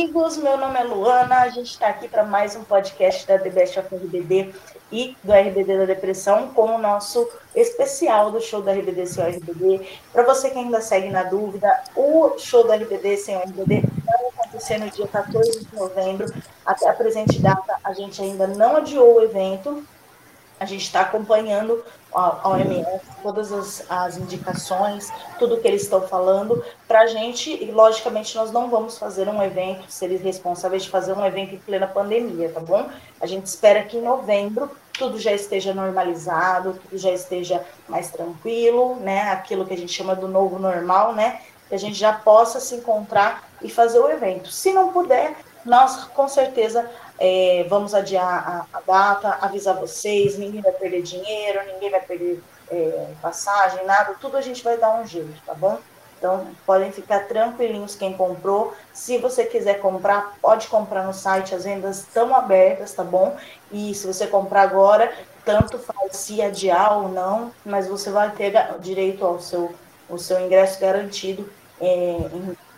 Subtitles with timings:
[0.00, 3.50] amigos, meu nome é Luana, a gente está aqui para mais um podcast da The
[3.50, 4.50] Best of RBD
[4.90, 9.28] e do RBD da Depressão com o nosso especial do show do RBD sem o
[9.28, 9.86] RBD.
[10.10, 14.26] Para você que ainda segue na dúvida, o show do RBD sem o RBD vai
[14.38, 16.32] acontecer no dia 14 de novembro.
[16.64, 19.84] Até a presente data, a gente ainda não adiou o evento,
[20.58, 26.62] a gente está acompanhando a OMS, todas as, as, indicações, tudo que eles estão falando,
[26.86, 31.12] para a gente, e logicamente nós não vamos fazer um evento, ser responsáveis de fazer
[31.12, 32.88] um evento em plena pandemia, tá bom?
[33.20, 38.96] A gente espera que em novembro tudo já esteja normalizado, tudo já esteja mais tranquilo,
[38.96, 39.30] né?
[39.30, 41.40] Aquilo que a gente chama do novo normal, né?
[41.68, 44.50] Que a gente já possa se encontrar e fazer o evento.
[44.50, 46.88] Se não puder, nós com certeza
[47.18, 52.42] é, vamos adiar a, a, data, avisar vocês, ninguém vai perder dinheiro, ninguém vai perder
[52.70, 55.78] é, passagem, nada, tudo a gente vai dar um jeito, tá bom?
[56.20, 58.74] Então, podem ficar tranquilinhos quem comprou.
[58.92, 63.36] Se você quiser comprar, pode comprar no site, as vendas estão abertas, tá bom?
[63.72, 65.10] E se você comprar agora,
[65.46, 69.74] tanto faz se adiar ou não, mas você vai ter direito ao seu,
[70.10, 72.16] ao seu ingresso garantido, é,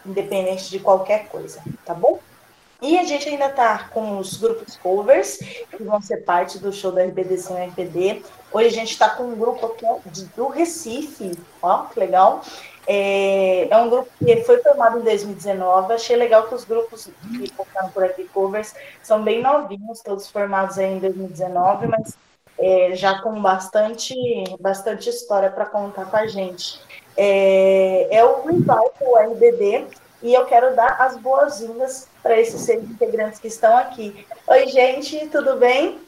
[0.06, 2.20] independente de qualquer coisa, tá bom?
[2.82, 5.38] E a gente ainda está com os grupos covers,
[5.70, 8.24] que vão ser parte do show da RBD Sem RBD.
[8.52, 9.86] Hoje a gente está com um grupo aqui
[10.36, 12.42] do Recife, ó, que legal.
[12.84, 15.92] É, é, um grupo que foi formado em 2019.
[15.92, 20.76] Achei legal que os grupos que passaram por aqui, covers, são bem novinhos, todos formados
[20.76, 22.16] em 2019, mas
[22.58, 24.14] é, já com bastante,
[24.58, 26.80] bastante história para contar com a gente.
[27.16, 28.92] É, é o Revival
[29.30, 29.86] RBD,
[30.22, 34.26] e eu quero dar as boas-vindas para esses seis integrantes que estão aqui.
[34.46, 35.98] Oi, gente, tudo bem?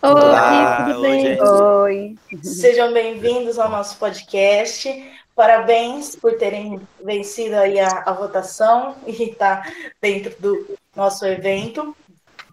[0.00, 1.42] Oi, Olá, tudo bem?
[1.42, 2.16] Oi.
[2.42, 5.12] Sejam bem-vindos ao nosso podcast.
[5.34, 11.94] Parabéns por terem vencido aí a, a votação e estar tá dentro do nosso evento.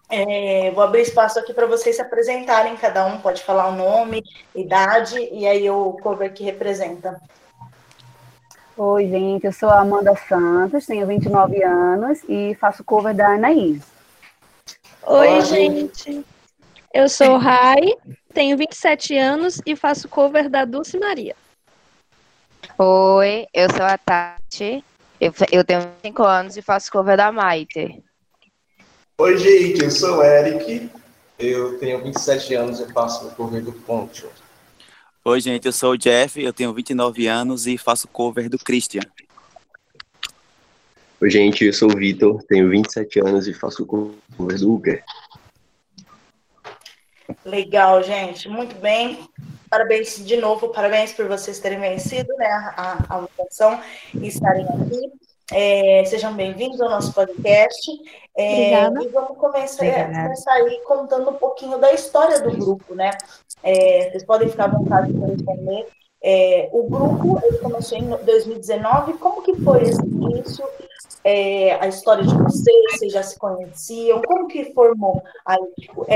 [0.08, 4.22] É, vou abrir espaço aqui para vocês se apresentarem, cada um pode falar o nome,
[4.54, 7.20] idade e aí o cover que representa.
[8.78, 13.82] Oi, gente, eu sou a Amanda Santos, tenho 29 anos e faço cover da Anaís.
[15.02, 16.22] Oi, Oi, gente.
[16.92, 17.80] Eu sou Rai,
[18.34, 21.34] tenho 27 anos e faço cover da Dulce Maria.
[22.78, 24.84] Oi, eu sou a Tati,
[25.18, 28.04] eu, eu tenho 5 anos e faço cover da Maite.
[29.16, 30.90] Oi, gente, eu sou o Eric,
[31.38, 34.28] eu tenho 27 anos e faço cover do Poncho.
[35.28, 39.02] Oi, gente, eu sou o Jeff, eu tenho 29 anos e faço cover do Christian.
[41.20, 45.04] Oi, gente, eu sou o Vitor, tenho 27 anos e faço cover do Uber.
[47.44, 49.28] Legal, gente, muito bem.
[49.68, 53.80] Parabéns de novo, parabéns por vocês terem vencido né, a, a votação
[54.14, 55.25] e estarem aqui.
[55.52, 57.92] É, sejam bem-vindos ao nosso podcast.
[58.36, 63.12] É, e vamos começar, é, começar aí contando um pouquinho da história do grupo, né?
[63.62, 65.86] É, vocês podem ficar à vontade para responder.
[66.22, 69.12] É, o grupo ele começou em 2019.
[69.14, 70.66] Como que foi esse início?
[71.22, 74.20] É, a história de vocês, vocês já se conheciam?
[74.22, 75.58] Como que formou aí?
[75.78, 76.06] Tipo,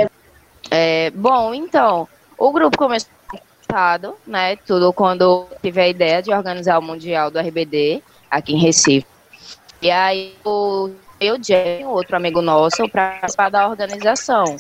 [1.14, 3.10] bom, então, o grupo começou
[4.26, 4.56] né?
[4.66, 9.06] Tudo quando tive a ideia de organizar o Mundial do RBD aqui em Recife.
[9.82, 14.56] E aí o eu, Jeff, outro amigo nosso, para participar da organização.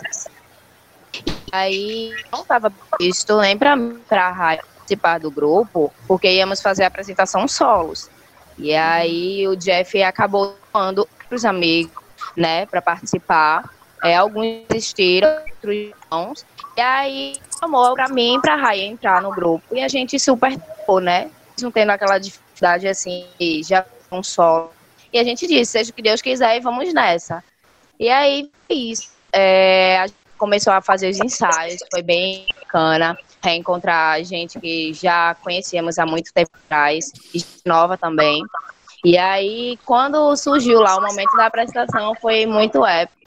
[1.50, 4.56] Aí não estava visto nem para a
[4.90, 8.10] participar do grupo, porque íamos fazer a apresentação solos.
[8.58, 11.96] E aí o Jeff acabou chamando os amigos,
[12.36, 13.70] né, para participar.
[14.02, 16.34] É, alguns desistiram, outros não.
[16.76, 19.64] E aí chamou para mim e para a Raia entrar no grupo.
[19.74, 20.58] E a gente super,
[21.02, 21.30] né,
[21.60, 23.26] não tendo aquela dificuldade assim,
[23.64, 24.72] já um solo
[25.12, 27.42] e a gente disse, seja o que Deus quiser e vamos nessa.
[27.98, 29.10] E aí, isso.
[29.32, 35.34] É, a gente começou a fazer os ensaios, foi bem bacana reencontrar gente que já
[35.42, 37.10] conhecíamos há muito tempo atrás,
[37.64, 38.42] nova também.
[39.04, 43.18] E aí, quando surgiu lá o momento da apresentação, foi muito épico.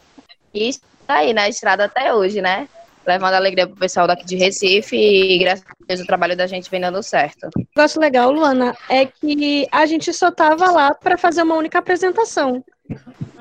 [0.54, 2.68] E está aí na estrada até hoje, né?
[3.06, 6.70] Levando alegria pro pessoal daqui de Recife e graças a Deus o trabalho da gente
[6.70, 7.48] vem dando certo.
[7.56, 11.80] O negócio legal, Luana, é que a gente só tava lá para fazer uma única
[11.80, 12.64] apresentação.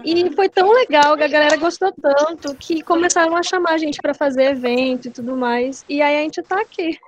[0.05, 4.00] E foi tão legal, que a galera gostou tanto que começaram a chamar a gente
[4.00, 5.85] para fazer evento e tudo mais.
[5.88, 6.99] E aí a gente tá aqui.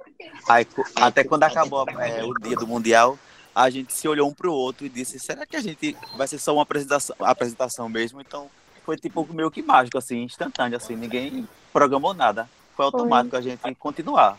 [0.48, 0.66] Aí,
[0.96, 3.18] até quando acabou é, o dia do Mundial,
[3.54, 6.38] a gente se olhou um pro outro e disse: será que a gente vai ser
[6.38, 8.20] só uma apresentação, apresentação mesmo?
[8.20, 8.48] Então
[8.84, 12.48] foi tipo meio que mágico, assim, instantâneo, assim, ninguém programou nada.
[12.76, 13.38] Foi automático Foi.
[13.38, 14.38] a gente continuar.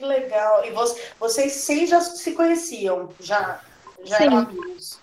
[0.00, 0.64] Legal.
[0.64, 0.72] E
[1.18, 3.08] vocês seis já se conheciam?
[3.20, 3.60] Já,
[4.04, 4.98] já eram amigos?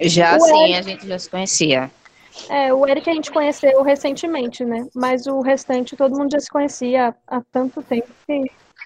[0.00, 1.90] Já O sim, Eric- a gente já se conhecia.
[2.48, 4.86] É, o Eric a gente conheceu recentemente, né?
[4.94, 8.44] Mas o restante todo mundo já se conhecia há, há tanto tempo que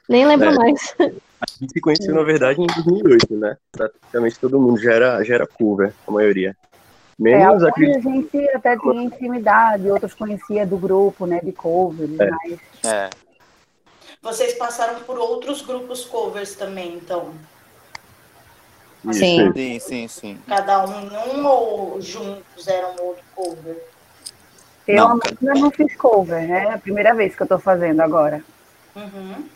[0.09, 0.55] nem lembro É.
[0.55, 0.95] mais.
[0.99, 3.57] A gente se conheceu, na verdade, em 2008, né?
[3.71, 6.57] Praticamente todo mundo já era, já era cover, a maioria.
[7.19, 8.09] É, Menos alguns acredito.
[8.09, 12.31] a gente até tinha intimidade, outros conhecia do grupo, né, de covers, É.
[12.31, 13.11] mas É.
[14.21, 17.33] Vocês passaram por outros grupos covers também, então?
[19.13, 19.53] Sim.
[19.53, 20.39] Sim, sim, sim.
[20.49, 23.77] Cada um em um ou juntos eram outro cover?
[24.89, 26.65] eu Não, ainda não fiz cover, né?
[26.65, 28.43] É a primeira vez que eu tô fazendo agora.
[28.97, 29.47] Uhum.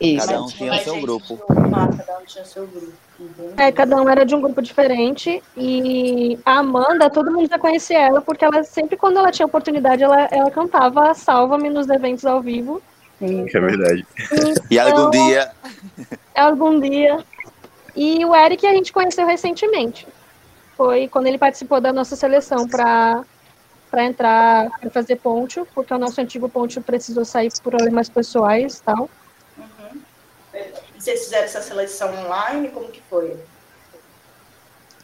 [0.00, 0.26] Isso.
[0.26, 1.38] Cada um tinha seu gente grupo.
[1.48, 2.92] Ah, cada um tinha seu grupo.
[3.56, 7.98] É, cada um era de um grupo diferente e a Amanda, todo mundo já conhecia
[7.98, 12.40] ela, porque ela sempre, quando ela tinha oportunidade, ela, ela cantava Salva-me nos eventos ao
[12.40, 12.82] vivo.
[13.20, 14.06] É verdade.
[14.70, 15.50] E algum dia.
[16.34, 17.24] algum dia.
[17.94, 20.06] E o Eric a gente conheceu recentemente.
[20.76, 23.22] Foi quando ele participou da nossa seleção para
[23.90, 28.78] para entrar para fazer poncho, porque o nosso antigo poncho precisou sair por problemas pessoais
[28.78, 29.10] e tal.
[31.00, 32.68] Vocês fizeram essa seleção online?
[32.68, 33.34] Como que foi?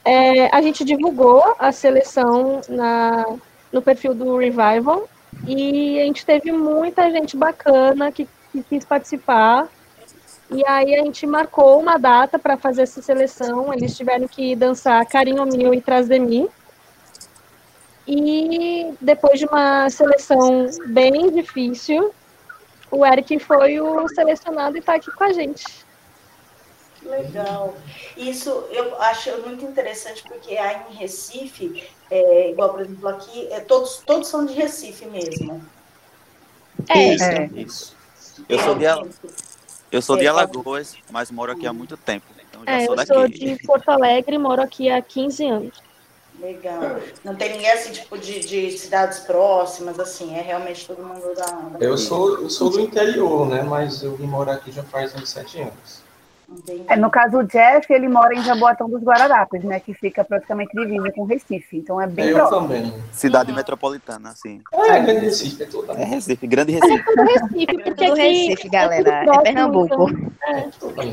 [0.04, 3.24] É, a gente divulgou a seleção na,
[3.72, 5.08] no perfil do Revival
[5.46, 9.68] e a gente teve muita gente bacana que, que quis participar.
[10.50, 13.72] E aí a gente marcou uma data para fazer essa seleção.
[13.72, 16.46] Eles tiveram que dançar Carinho Mil e Trás de Mim.
[18.06, 22.14] E depois de uma seleção bem difícil,
[22.90, 25.85] o Eric foi o selecionado e está aqui com a gente.
[27.06, 27.74] Que legal.
[28.16, 33.60] Isso eu acho muito interessante porque aí em Recife, é, igual por exemplo aqui, é,
[33.60, 35.64] todos, todos são de Recife mesmo.
[36.88, 37.50] É, Isso, É.
[37.54, 37.96] isso.
[38.48, 39.06] Eu sou, de, Al-
[39.90, 42.26] eu sou de É, Alagoas, mas moro aqui há muito tempo.
[42.48, 43.12] Então já é, sou eu daqui.
[43.14, 45.82] sou de Porto Alegre, moro aqui há 15 anos.
[46.38, 47.00] Legal.
[47.24, 51.46] Não tem ninguém assim, tipo, de, de cidades próximas, assim, é realmente todo mundo da.
[51.46, 53.62] da Eu sou, eu sou do interior, né?
[53.62, 56.05] Mas eu vim morar aqui já faz uns sete anos.
[56.88, 59.80] É, no caso, o Jeff, ele mora em Jaboatão dos Guararapes, né?
[59.80, 61.78] Que fica praticamente divisa com Recife.
[61.78, 62.60] Então é bem Eu próximo.
[62.60, 62.94] também.
[63.12, 64.62] Cidade metropolitana, assim.
[64.72, 65.92] É, grande Recife, é toda.
[65.94, 67.04] É Recife, grande Recife.
[67.16, 69.10] Recife, porque Do aqui Recife, galera.
[69.10, 70.08] É Pernambuco.
[70.42, 70.60] É.
[70.78, 71.12] Tudo bem.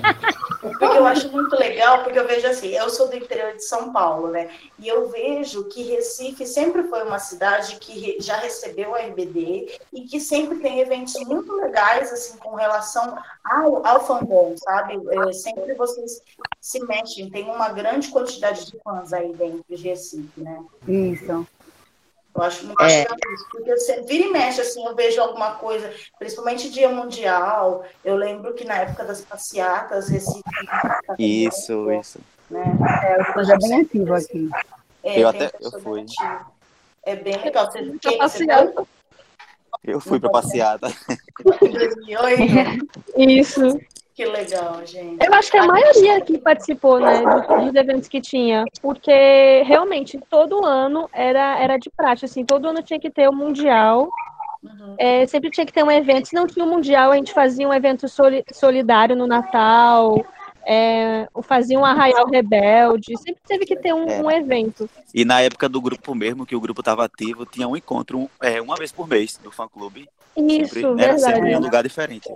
[0.62, 3.92] Porque eu acho muito legal, porque eu vejo assim, eu sou do interior de São
[3.92, 4.50] Paulo, né?
[4.78, 10.02] E eu vejo que Recife sempre foi uma cidade que já recebeu a RBD e
[10.02, 15.02] que sempre tem eventos muito legais, assim, com relação ao, ao fandom, sabe?
[15.30, 16.22] É, sempre vocês
[16.60, 20.64] se mexem, tem uma grande quantidade de fãs aí dentro de Recife, né?
[20.88, 21.48] Isso.
[22.36, 23.04] Eu acho muito É.
[23.04, 28.16] isso, porque você vira e mexe, assim, eu vejo alguma coisa, principalmente dia mundial, eu
[28.16, 30.42] lembro que na época das passeatas, Recife...
[31.20, 32.20] Isso, isso.
[32.50, 32.64] Né?
[33.04, 34.50] É, Sanja é bem ativo aqui.
[35.04, 36.02] É, Eu até- eu fui.
[36.02, 36.52] ativa.
[37.06, 37.70] É bem legal.
[37.72, 38.72] Você, você passear.
[38.74, 38.86] foi
[39.84, 40.88] Eu fui pra passeata.
[41.62, 42.88] em 2008?
[43.18, 43.80] Isso.
[44.16, 45.26] Que legal, gente.
[45.26, 50.64] Eu acho que a maioria que participou, né, dos, eventos que tinha, porque realmente todo
[50.66, 54.10] ano era, era de prática, assim, todo ano tinha que ter o mundial,
[54.64, 54.96] Uhum.
[54.98, 56.28] é, sempre tinha que ter um evento.
[56.30, 60.24] Se não tinha o mundial, a gente fazia um evento soli- solidário no Natal,
[60.66, 64.22] é, fazia um arraial rebelde, sempre teve que ter um, É.
[64.22, 64.90] um evento.
[65.14, 68.30] E na época do grupo mesmo, que o grupo estava ativo, tinha um encontro um-
[68.42, 70.08] é, uma vez por mês do fã-clube.
[70.38, 71.64] Isso, Sempre- Era sempre em um verdade.
[71.66, 72.30] lugar diferente.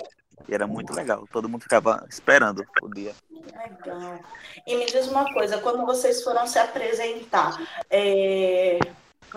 [0.48, 1.27] E era muito legal.
[1.32, 3.13] Todo mundo ficava esperando o dia.
[3.32, 4.20] Legal.
[4.65, 7.58] E me diz uma coisa, quando vocês foram se apresentar,
[7.89, 8.79] é,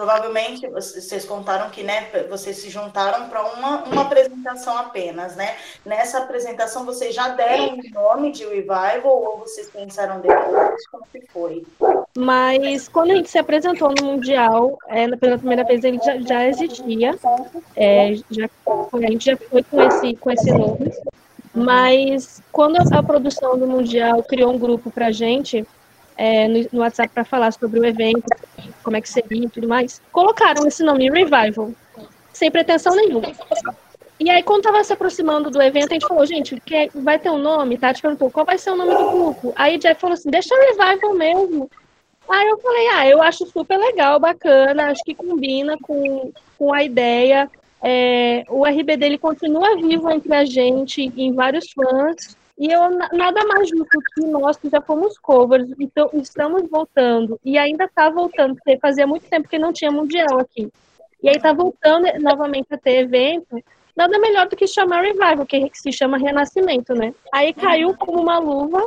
[0.00, 5.56] provavelmente vocês contaram que né, vocês se juntaram para uma, uma apresentação apenas, né?
[5.84, 10.88] Nessa apresentação vocês já deram o nome de Revival ou vocês pensaram depois?
[10.90, 11.66] Como que foi?
[12.16, 16.48] Mas quando a gente se apresentou no Mundial, é, pela primeira vez ele já, já
[16.48, 17.18] existia.
[17.76, 20.90] É, já a gente já foi com esse, com esse nome.
[21.54, 25.66] Mas quando a produção do Mundial criou um grupo pra gente
[26.20, 28.26] é, no, no WhatsApp para falar sobre o evento,
[28.84, 31.72] como é que seria e tudo mais, colocaram esse nome Revival,
[32.30, 33.32] sem pretensão nenhuma.
[34.18, 37.30] E aí, quando tava se aproximando do evento, a gente falou, gente, quer, vai ter
[37.30, 37.78] um nome?
[37.78, 39.54] Tati perguntou, qual vai ser o nome do grupo?
[39.56, 41.70] Aí o Jeff falou assim, deixa Revival mesmo.
[42.28, 46.84] Aí eu falei, ah, eu acho super legal, bacana, acho que combina com, com a
[46.84, 47.50] ideia.
[47.82, 53.08] É, o RBD ele continua vivo entre a gente, em vários fãs, e eu na-
[53.10, 58.10] nada mais justo que nós que já fomos covers, então estamos voltando, e ainda está
[58.10, 60.68] voltando, porque fazia muito tempo que não tinha mundial aqui.
[61.22, 63.58] E aí tá voltando novamente a ter evento,
[63.96, 67.14] nada melhor do que chamar Revival, que se chama Renascimento, né?
[67.32, 68.86] Aí caiu como uma luva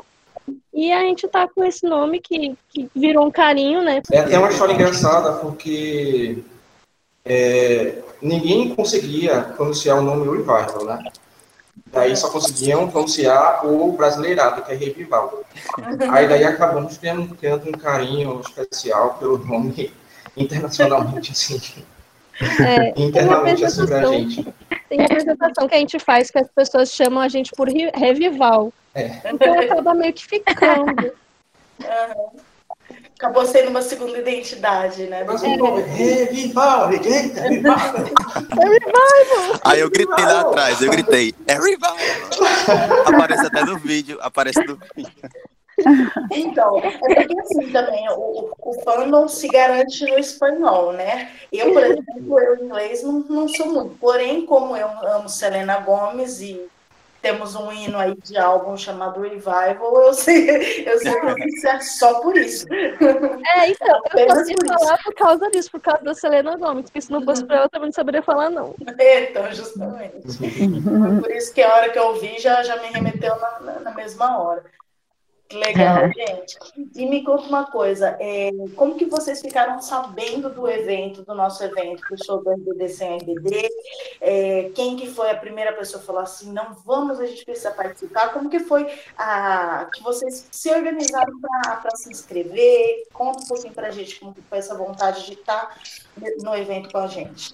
[0.73, 4.01] E a gente tá com esse nome que, que virou um carinho, né?
[4.11, 6.43] É até uma história engraçada, porque
[7.23, 11.11] é, ninguém conseguia pronunciar o nome Revival, né?
[11.87, 15.43] Daí só conseguiam pronunciar o brasileirado, que é Revival.
[16.11, 19.93] Aí daí acabamos tendo, tendo um carinho especial pelo nome
[20.35, 21.61] internacionalmente, assim.
[22.41, 24.53] É, internamente, assim, pra gente.
[24.89, 28.73] Tem a apresentação que a gente faz que as pessoas chamam a gente por Revival.
[28.95, 29.21] É.
[29.25, 31.13] Então acaba meio que ficando.
[31.83, 32.52] Aham.
[33.23, 35.23] Acabou sendo uma segunda identidade, né?
[35.23, 37.77] Mas o nome é Revival, eita, Revival.
[39.63, 41.95] Aí eu gritei lá atrás, eu gritei, é rival!
[43.05, 45.13] Aparece até no vídeo, aparece no vídeo.
[46.31, 51.31] Então, é porque assim também, o, o fandom se garante no espanhol, né?
[51.49, 53.95] Eu, por exemplo, eu em inglês não, não sou muito.
[53.99, 56.61] Porém, como eu amo Selena Gomes e
[57.23, 62.35] temos um hino aí de álbum chamado Revival, eu sei, eu sei pronunciar só por
[62.37, 62.65] isso.
[62.73, 64.53] É, então, eu por isso.
[64.79, 67.65] falar por causa disso, por causa da Selena Gomez, porque se não fosse pra ela,
[67.65, 68.75] eu também não saberia falar, não.
[68.99, 70.21] Então, justamente.
[71.21, 73.91] Por isso que a hora que eu ouvi já, já me remeteu na, na- na
[73.91, 74.63] mesma hora.
[75.53, 76.57] Que legal, gente.
[76.95, 81.63] E me conta uma coisa, é, como que vocês ficaram sabendo do evento, do nosso
[81.63, 83.69] evento, do show do RBD sem RBD?
[84.19, 87.69] É, quem que foi a primeira pessoa a falar assim, não vamos, a gente precisa
[87.69, 88.29] participar?
[88.29, 93.03] Como que foi a, que vocês se organizaram para se inscrever?
[93.13, 95.77] Conta um pouquinho pra gente como que foi essa vontade de estar
[96.41, 97.53] no evento com a gente.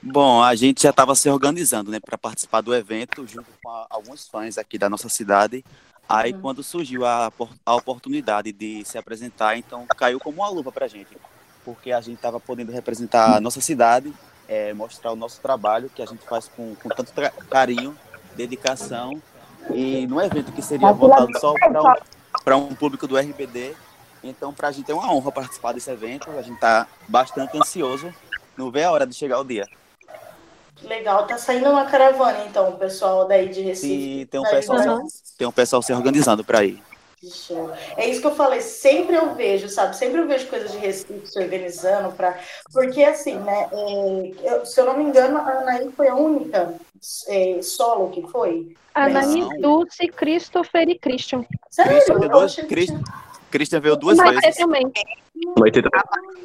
[0.00, 3.86] Bom, a gente já estava se organizando, né, para participar do evento junto com a-
[3.90, 5.64] alguns fãs aqui da nossa cidade.
[6.08, 7.30] Aí, quando surgiu a,
[7.66, 11.16] a oportunidade de se apresentar, então caiu como uma luva para a gente,
[11.64, 14.10] porque a gente estava podendo representar a nossa cidade,
[14.48, 17.12] eh, mostrar o nosso trabalho que a gente faz com, com tanto
[17.50, 17.94] carinho,
[18.34, 19.20] dedicação,
[19.70, 21.52] e num evento que seria voltado só
[22.42, 23.74] para um, um público do RBD.
[24.24, 28.12] Então, para a gente é uma honra participar desse evento, a gente está bastante ansioso,
[28.56, 29.68] não vê a hora de chegar o dia.
[30.80, 34.20] Que legal, tá saindo uma caravana, então, o pessoal daí de Recife.
[34.20, 35.02] Sim, tem um tá pessoal, né?
[35.36, 36.80] tem um pessoal se organizando para ir.
[37.96, 39.96] É isso que eu falei, sempre eu vejo, sabe?
[39.96, 42.38] Sempre eu vejo coisas de Recife se organizando para.
[42.72, 43.68] Porque, assim, né?
[43.72, 46.74] é, eu- se eu não me engano, a Anaí foi a única
[47.26, 48.76] é, solo que foi.
[48.94, 49.48] Anaí.
[49.60, 51.44] Dulce, Christopher e Christian.
[51.68, 51.92] Sério?
[51.92, 53.02] Christian Eu duas, achei que Chris- tinha-
[53.50, 54.56] Christian veio duas vezes.
[54.56, 54.88] também.
[54.90, 55.04] Ter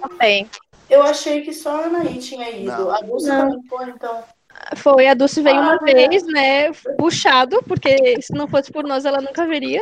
[0.02, 0.50] Também.
[0.94, 2.66] Eu achei que só a Anaí tinha ido.
[2.66, 2.92] Não.
[2.92, 3.50] A Dulce Não.
[3.50, 4.24] também foi, então.
[4.76, 5.84] Foi, a Dulce veio uma Ah.
[5.84, 6.72] vez, né?
[6.98, 9.82] Puxado, porque se não fosse por nós, ela nunca viria.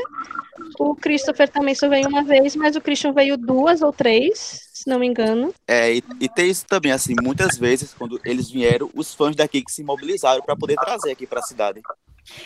[0.80, 4.89] O Christopher também só veio uma vez, mas o Christian veio duas ou três, se
[4.89, 5.53] não me engano.
[5.68, 9.62] É, e, e tem isso também, assim, muitas vezes, quando eles vieram, os fãs daqui
[9.62, 11.82] que se mobilizaram para poder trazer aqui para a cidade.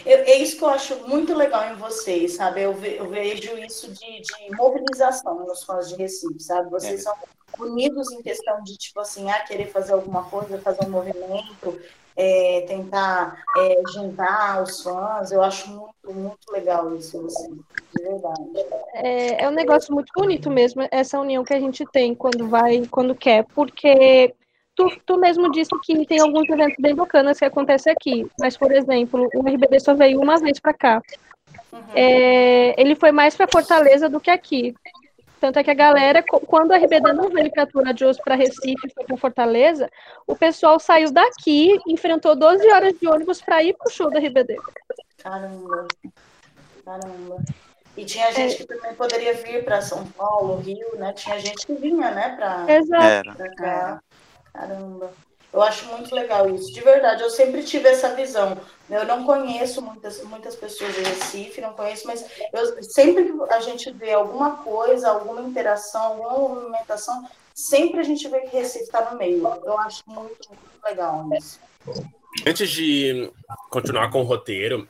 [0.06, 2.62] Eu- é isso que eu acho muito legal em vocês, sabe?
[2.62, 6.70] Eu, ve- eu vejo isso de, de mobilização nos fãs de Recife, sabe?
[6.70, 7.04] Vocês É.
[7.04, 7.14] são
[7.60, 11.80] unidos em questão de, tipo assim, ah, querer fazer alguma coisa, fazer um movimento,
[12.16, 15.32] é, tentar é, juntar os fãs.
[15.32, 17.60] Eu acho muito, muito legal isso, assim,
[17.94, 18.42] de verdade.
[18.94, 22.86] É, é um negócio muito bonito mesmo, essa união que a gente tem quando vai,
[22.90, 24.34] quando quer, porque
[24.76, 28.72] tu, tu mesmo disse que tem alguns eventos bem bacanas que acontecem aqui, mas, por
[28.72, 31.02] exemplo, o RBD só veio uma vez para cá.
[31.72, 31.80] Uhum.
[31.96, 34.76] É, ele foi mais para Fortaleza do que aqui.
[35.40, 38.36] Tanto é que a galera, quando a RBD não veio para Tura de Osso para
[38.36, 39.90] Recife, foi para Fortaleza,
[40.26, 44.58] o pessoal saiu daqui, enfrentou 12 horas de ônibus para ir pro show da RBD.
[45.22, 45.88] Caramba,
[46.84, 47.38] caramba.
[47.98, 51.14] E tinha gente que também poderia vir para São Paulo, Rio, né?
[51.14, 53.04] Tinha gente que vinha, né, para Exato.
[53.04, 53.36] Era.
[53.36, 54.02] pra cá.
[54.56, 55.12] Caramba.
[55.54, 56.74] Eu acho muito legal isso.
[56.74, 58.58] De verdade, eu sempre tive essa visão.
[58.90, 63.60] Eu não conheço muitas, muitas pessoas de Recife, não conheço, mas eu, sempre que a
[63.62, 69.10] gente vê alguma coisa, alguma interação, alguma movimentação, sempre a gente vê que Recife está
[69.10, 69.48] no meio.
[69.64, 71.60] Eu acho muito, muito legal isso.
[72.46, 73.32] Antes de
[73.70, 74.86] continuar com o roteiro,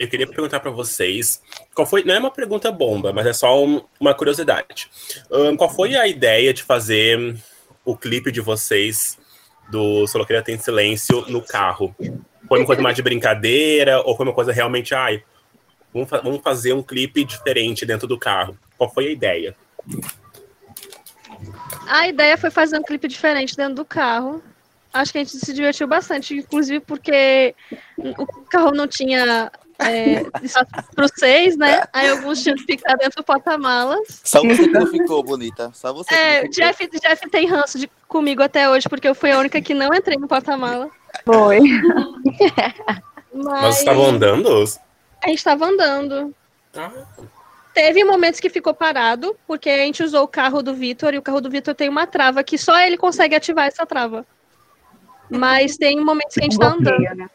[0.00, 1.42] eu queria perguntar para vocês
[1.74, 2.02] qual foi.
[2.04, 4.90] Não é uma pergunta bomba, mas é só um- uma curiosidade.
[5.30, 7.36] Ahn, qual foi a ideia de fazer
[7.86, 9.16] o clipe de vocês
[9.70, 11.94] do Solo Queria Ter em Silêncio no carro?
[12.46, 15.22] Foi uma coisa mais de brincadeira ou foi uma coisa realmente, ai,
[15.94, 18.58] vamos, fa- vamos fazer um clipe diferente dentro do carro?
[18.76, 19.56] Qual foi a ideia?
[21.86, 24.42] A ideia foi fazer um clipe diferente dentro do carro.
[24.92, 27.54] Acho que a gente se divertiu bastante, inclusive porque
[27.98, 30.24] o carro não tinha é,
[30.94, 31.84] para seis, né?
[31.92, 34.20] Aí alguns tinham que ficar dentro do porta-malas.
[34.24, 35.70] Só você que não ficou bonita.
[35.74, 36.50] Só você que É, ficou.
[36.50, 39.94] Jeff, Jeff tem ranço de, comigo até hoje, porque eu fui a única que não
[39.94, 40.88] entrei no porta-mala.
[41.24, 41.60] Foi.
[43.32, 44.48] Mas Nós estavam andando?
[45.22, 46.34] a gente estava andando.
[46.74, 46.90] Ah,
[47.74, 51.22] Teve momentos que ficou parado, porque a gente usou o carro do Vitor e o
[51.22, 54.24] carro do Vitor tem uma trava que só ele consegue ativar essa trava.
[55.28, 56.98] Mas tem momentos que a gente tá andando.
[57.16, 57.28] Né?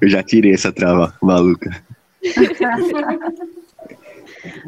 [0.00, 1.70] Eu já tirei essa trava maluca.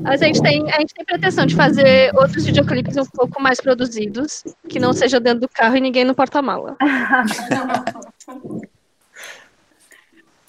[0.03, 3.61] Mas a gente tem, a gente tem pretensão de fazer outros videoclipes um pouco mais
[3.61, 6.77] produzidos, que não seja dentro do carro e ninguém no porta-mala.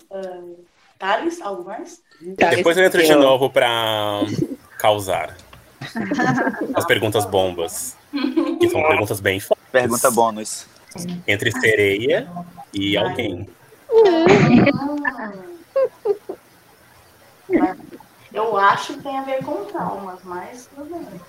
[0.09, 0.39] Ah,
[0.97, 2.01] Thales, algo mais?
[2.21, 4.21] Depois eu entro de novo pra
[4.79, 5.35] causar.
[6.73, 7.95] As perguntas bombas.
[8.59, 9.65] Que são perguntas bem fortes.
[9.71, 10.65] Pergunta bônus.
[11.27, 12.27] Entre sereia
[12.73, 13.47] e alguém.
[18.33, 21.21] Eu acho que tem a ver com traumas, mas tudo bem.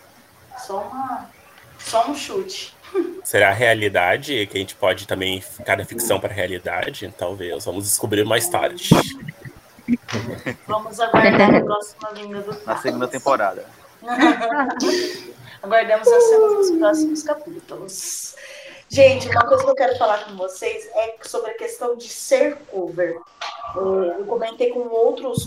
[0.59, 1.31] Só, uma,
[1.79, 2.77] só um chute.
[3.25, 7.13] Será a realidade que a gente pode também ficar da ficção para a realidade?
[7.17, 7.65] Talvez.
[7.65, 8.91] Vamos descobrir mais tarde.
[10.67, 13.65] Vamos aguardar a próxima vinda do Na segunda temporada.
[15.63, 18.35] Aguardamos as cenas dos próximos capítulos.
[18.91, 22.57] Gente, uma coisa que eu quero falar com vocês é sobre a questão de ser
[22.71, 23.21] cover.
[23.75, 25.47] Eu comentei com outros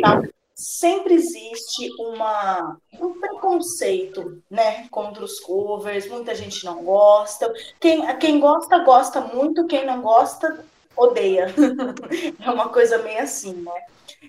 [0.00, 0.22] tá?
[0.54, 7.52] sempre existe uma, um preconceito né, contra os covers, muita gente não gosta.
[7.78, 10.64] Quem, quem gosta, gosta muito, quem não gosta,
[10.96, 11.54] odeia.
[12.44, 13.82] é uma coisa meio assim, né?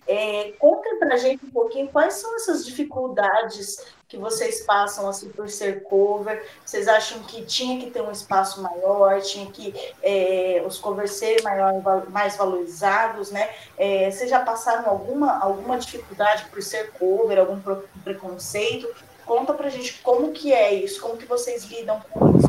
[0.08, 3.78] É, contem pra gente um pouquinho quais são essas dificuldades
[4.08, 6.42] que vocês passam assim por ser cover.
[6.66, 11.44] Vocês acham que tinha que ter um espaço maior, tinha que é, os covers serem
[11.44, 13.50] maior, mais valorizados, né?
[13.78, 17.60] É, vocês já passaram alguma, alguma dificuldade por ser cover, algum
[18.04, 18.88] preconceito?
[19.26, 22.48] Conta pra gente como que é isso, como que vocês lidam com isso.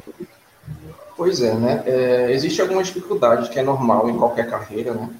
[1.16, 1.82] Pois é, né?
[1.84, 5.10] É, existe alguma dificuldade que é normal em qualquer carreira, né?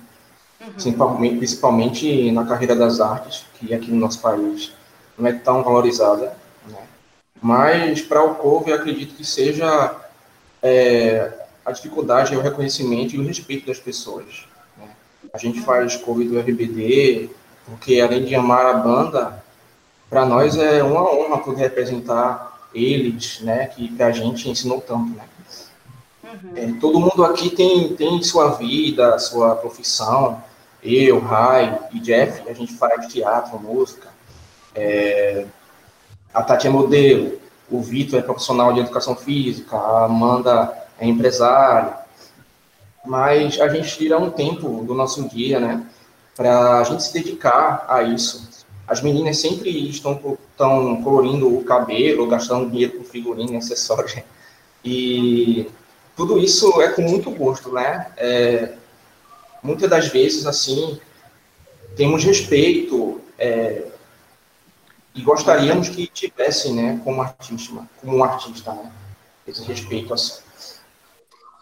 [0.59, 4.73] Principalmente, principalmente na carreira das artes, que aqui no nosso país
[5.17, 6.82] não é tão valorizada, né?
[7.41, 9.95] Mas para o cover, eu acredito que seja
[10.63, 11.32] é,
[11.65, 14.47] a dificuldade é o reconhecimento e o respeito das pessoas.
[14.76, 14.89] né?
[15.32, 17.30] A gente faz cover do RBD,
[17.67, 19.45] porque além de amar a banda,
[20.09, 23.67] para nós é uma honra poder representar eles, né?
[23.67, 25.25] Que pra gente ensinou tanto, né?
[26.54, 30.43] É, todo mundo aqui tem, tem sua vida, sua profissão.
[30.91, 34.09] Eu, Rai e Jeff, a gente faz teatro, música.
[34.75, 35.45] É,
[36.33, 37.39] a Tati é modelo,
[37.71, 41.95] o Vitor é profissional de educação física, a Amanda é empresária.
[43.05, 45.87] Mas a gente tira um tempo do nosso dia, né,
[46.35, 48.49] para a gente se dedicar a isso.
[48.87, 54.23] As meninas sempre estão, estão colorindo o cabelo, gastando dinheiro com figurino e acessório.
[54.83, 55.69] E
[56.17, 58.07] tudo isso é com muito gosto, né?
[58.17, 58.77] É,
[59.69, 60.99] muitas das vezes, assim,
[61.97, 63.87] temos respeito é,
[65.15, 68.91] e gostaríamos que tivesse, né, como artista, como um artista, né?
[69.47, 70.43] Esse respeito, assim.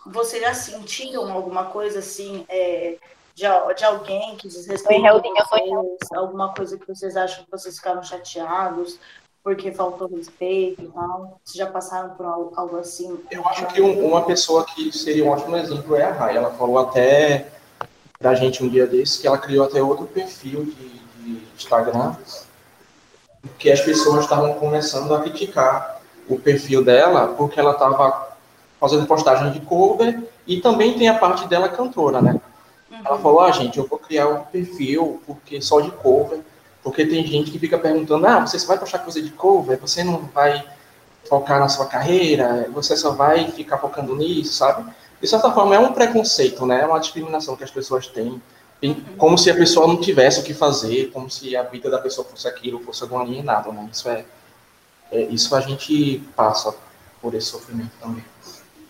[0.06, 2.96] Vocês já sentiram alguma coisa assim é,
[3.34, 3.44] de,
[3.76, 5.98] de alguém que desrespeitou vocês?
[6.14, 8.98] Alguma coisa que vocês acham que vocês ficaram chateados
[9.42, 11.40] porque faltou respeito e tal?
[11.44, 13.18] Vocês já passaram por algo, algo assim?
[13.30, 16.36] Eu acho que um- uma pessoa que seria um ótimo exemplo é a Rai.
[16.36, 17.48] Ela falou até
[18.18, 20.88] pra gente um dia desse que ela criou até outro perfil de,
[21.22, 22.14] de Instagram,
[23.42, 28.36] porque as pessoas estavam começando a criticar o perfil dela, porque ela estava
[28.80, 32.40] fazendo postagem de cover e também tem a parte dela cantora, né?
[33.04, 36.40] Ela falou, ah, gente, eu vou criar um perfil porque só de cover,
[36.82, 40.02] porque tem gente que fica perguntando, ah, você só vai postar coisa de cover, você
[40.02, 40.64] não vai
[41.28, 44.88] focar na sua carreira, você só vai ficar focando nisso, sabe?
[45.20, 46.82] De certa forma, é um preconceito, né?
[46.82, 48.40] É uma discriminação que as pessoas têm,
[48.78, 51.98] Tem- como se a pessoa não tivesse o que fazer, como se a vida da
[51.98, 53.88] pessoa fosse aquilo, fosse algum alienado, né?
[53.90, 54.24] Isso é,
[55.10, 56.74] é isso a gente passa
[57.22, 58.22] por esse sofrimento também.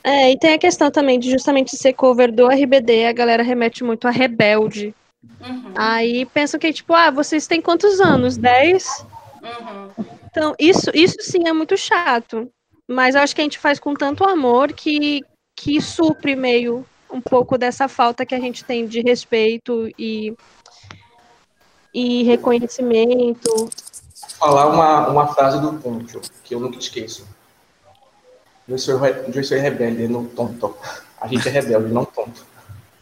[0.02, 3.84] É, e tem a questão também de justamente ser cover do RBD, a galera remete
[3.84, 4.94] muito a rebelde.
[5.40, 8.36] Uhum, Aí pensam que, tipo, ah, vocês têm quantos anos?
[8.36, 9.04] 10?
[9.42, 9.90] uhum.
[10.30, 12.50] Então, isso, isso sim é muito chato.
[12.88, 15.20] Mas eu acho que a gente faz com tanto amor que,
[15.56, 20.36] que supre meio um pouco dessa falta que a gente tem de respeito e,
[21.94, 23.70] e reconhecimento.
[24.38, 27.26] Falar uma, uma frase do Poncho, que eu nunca esqueço.
[28.68, 30.76] Eu sou, eu sou rebelde, não tonto.
[31.20, 32.44] A gente é rebelde, não tonto.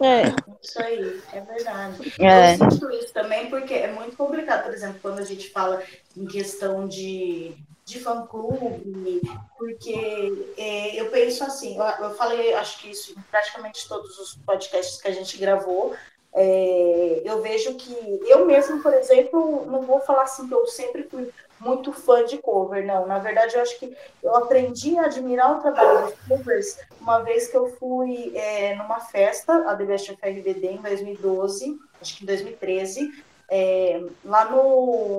[0.01, 2.13] É, Isso aí, é verdade.
[2.19, 2.55] É.
[2.55, 5.83] Eu sinto isso também porque é muito complicado, por exemplo, quando a gente fala
[6.17, 9.21] em questão de, de fã-clube,
[9.59, 14.37] porque é, eu penso assim, eu, eu falei, acho que isso em praticamente todos os
[14.37, 15.95] podcasts que a gente gravou,
[16.37, 17.95] É, eu vejo que
[18.27, 22.39] eu mesmo, por exemplo, não vou falar assim que eu sempre fui muito fã de
[22.39, 23.07] cover, não.
[23.07, 27.47] Na verdade, eu acho que eu aprendi a admirar o trabalho dos covers uma vez
[27.47, 32.25] que eu fui é, numa festa, a The Best of RBD, em 2012, acho que
[32.25, 33.13] em 2013,
[33.49, 35.19] é, lá no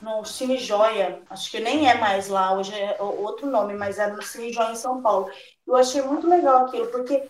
[0.00, 4.14] no Cine Joia, acho que nem é mais lá, hoje é outro nome, mas era
[4.14, 5.30] no Cine Joia em São Paulo.
[5.66, 7.28] Eu achei muito legal aquilo, porque,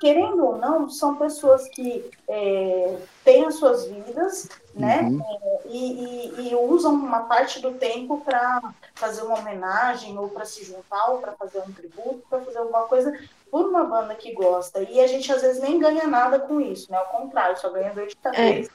[0.00, 5.02] querendo ou não, são pessoas que é, têm as suas vidas, né?
[5.02, 5.22] Uhum.
[5.22, 8.60] É, e, e, e, usam uma parte do tempo para
[8.94, 12.88] fazer uma homenagem, ou para se juntar, ou para fazer um tributo, para fazer alguma
[12.88, 13.16] coisa
[13.50, 14.82] por uma banda que gosta.
[14.82, 16.98] E a gente às vezes nem ganha nada com isso, né?
[16.98, 18.70] Ao contrário, só ganha dor de cabeça.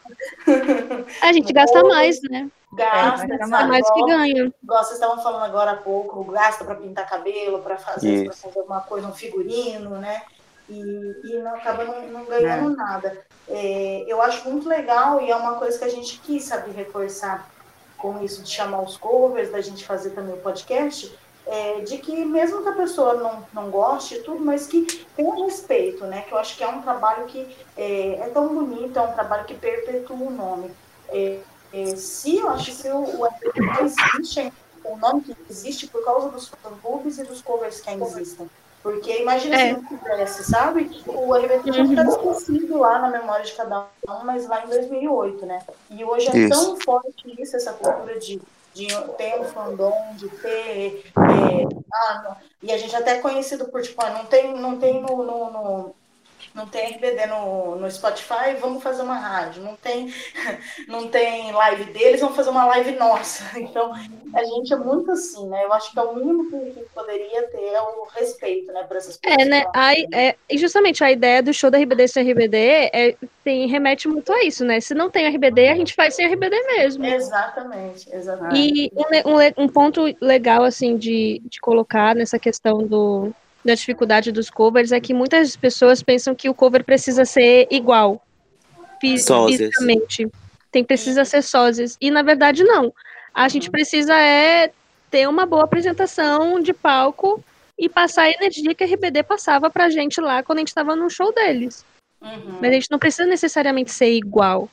[0.48, 1.28] É.
[1.28, 2.50] A gente gasta mais, né?
[2.74, 4.54] Gasta, é, mais que ganha.
[4.64, 8.60] Igual vocês estavam falando agora há pouco, gasta para pintar cabelo, para fazer, pra fazer
[8.60, 10.22] alguma coisa, um figurino, né?
[10.70, 10.80] E,
[11.26, 12.76] e não acaba não, não ganhando é.
[12.76, 13.26] nada.
[13.50, 17.50] É, eu acho muito legal e é uma coisa que a gente quis, sabe, reforçar
[17.98, 21.14] com isso de chamar os covers, da gente fazer também o podcast,
[21.46, 26.06] é, de que mesmo que a pessoa não, não goste tudo, mas que tenha respeito,
[26.06, 26.22] né?
[26.22, 29.44] Que eu acho que é um trabalho que é, é tão bonito, é um trabalho
[29.44, 30.72] que perpetua o nome.
[31.10, 31.40] É, é,
[31.96, 33.28] se eu acho que o, o
[33.86, 34.52] existe,
[34.84, 38.50] o nome que existe por causa dos fã-clubes e dos covers que ainda existem.
[38.84, 39.68] Porque imagina é.
[39.68, 41.04] se não tivesse, sabe?
[41.06, 42.32] O RBT ficado uhum.
[42.32, 45.64] esquecido lá na memória de cada um, mas lá em 2008, né?
[45.90, 46.50] E hoje é isso.
[46.50, 48.42] tão forte isso, essa cultura de,
[48.74, 51.12] de ter um fandom, de ter.
[51.16, 55.00] É, ah, e a gente até é conhecido por, tipo, ah, não tem, não tem
[55.00, 55.96] no, no, no
[56.54, 59.64] não tem RBD no, no Spotify, vamos fazer uma rádio.
[59.64, 60.14] Não tem,
[60.88, 63.44] não tem live deles, vamos fazer uma live nossa.
[63.72, 63.94] Então,
[64.34, 65.64] a gente é muito assim, né?
[65.64, 69.18] Eu acho que é o mínimo que, poderia ter é o respeito, né, para essas
[69.18, 69.42] pessoas.
[69.42, 69.64] É, né?
[69.74, 74.08] Aí, é, e justamente a ideia do show da RBD sem RBD é, tem, remete
[74.08, 74.80] muito a isso, né?
[74.80, 77.06] Se não tem RBD, a gente faz sem RBD mesmo.
[77.06, 78.60] Exatamente, exatamente.
[78.60, 78.92] E
[79.26, 84.50] um, um, um ponto legal, assim, de, de colocar nessa questão do, da dificuldade dos
[84.50, 88.22] covers é que muitas pessoas pensam que o cover precisa ser igual
[89.00, 90.28] fisicamente.
[90.72, 91.98] Tem precisa ser sósias.
[92.00, 92.94] E na verdade não.
[93.34, 94.72] A gente precisa é
[95.10, 97.44] ter uma boa apresentação de palco
[97.78, 100.96] e passar a energia que a RBD passava pra gente lá quando a gente estava
[100.96, 101.86] no show deles.
[102.22, 102.60] Uhum.
[102.62, 104.70] Mas a gente não precisa necessariamente ser igual.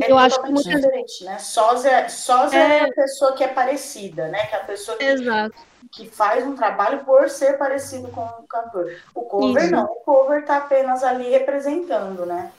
[0.00, 0.74] É eu acho que muitas...
[0.74, 1.38] diferente, né?
[1.38, 2.78] Sósia, sósia é...
[2.78, 2.84] é...
[2.84, 4.46] a pessoa que é parecida, né?
[4.46, 8.46] Que é a pessoa que, Exato que faz um trabalho por ser parecido com o
[8.48, 8.96] cantor.
[9.14, 9.72] O cover isso.
[9.72, 12.50] não, o cover está apenas ali representando, né?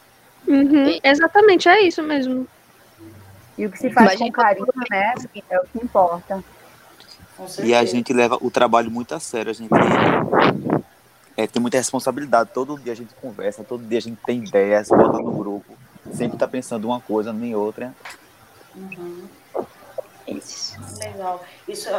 [0.48, 2.48] Uhum, exatamente, é isso mesmo.
[3.58, 5.14] E o que se faz Mas com carinho, né?
[5.50, 6.44] É o que importa.
[7.64, 9.50] E a gente leva o trabalho muito a sério.
[9.50, 9.70] A gente
[11.36, 12.52] é, tem muita responsabilidade.
[12.54, 15.76] Todo dia a gente conversa, todo dia a gente tem ideias, bota no grupo.
[16.12, 17.94] Sempre está pensando uma coisa, nem outra.
[18.76, 19.28] Uhum.
[21.00, 21.44] Legal.
[21.68, 21.90] Isso,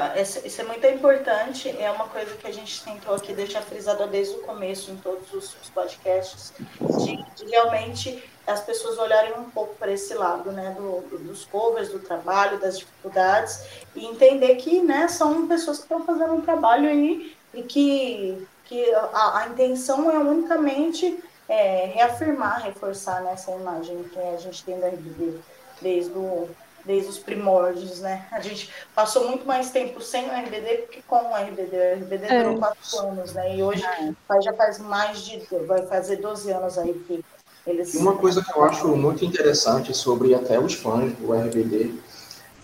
[0.44, 1.68] isso é muito importante.
[1.78, 5.32] É uma coisa que a gente tentou aqui deixar frisada desde o começo, em todos
[5.32, 11.00] os, podcasts, de, de, realmente as pessoas olharem um pouco para esse lado, né, do,
[11.08, 16.04] do, dos covers, do trabalho, das dificuldades, e entender que, né, são pessoas que estão
[16.04, 23.22] fazendo um trabalho aí e que, que a, a intenção é unicamente é, reafirmar, reforçar
[23.22, 25.38] né, essa imagem que a gente tem da RBD
[25.80, 26.48] desde o
[26.84, 28.26] desde os primórdios, né?
[28.30, 31.76] A gente passou muito mais tempo sem o RBD do que com o RBD.
[31.76, 32.42] O RBD é.
[32.42, 33.56] durou quatro anos, né?
[33.56, 34.42] E hoje é.
[34.42, 35.42] já faz mais de.
[35.66, 37.24] vai fazer 12 anos aí que
[37.66, 37.94] eles.
[37.94, 41.94] Uma coisa que eu acho muito interessante sobre até os fãs do RBD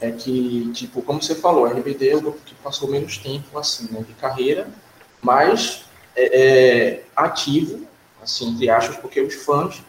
[0.00, 3.58] é que, tipo, como você falou, o RBD é o grupo que passou menos tempo,
[3.58, 4.66] assim, né, de carreira,
[5.20, 5.84] mas
[6.16, 7.86] é, é ativo,
[8.22, 9.82] assim, entre aspas, porque os fãs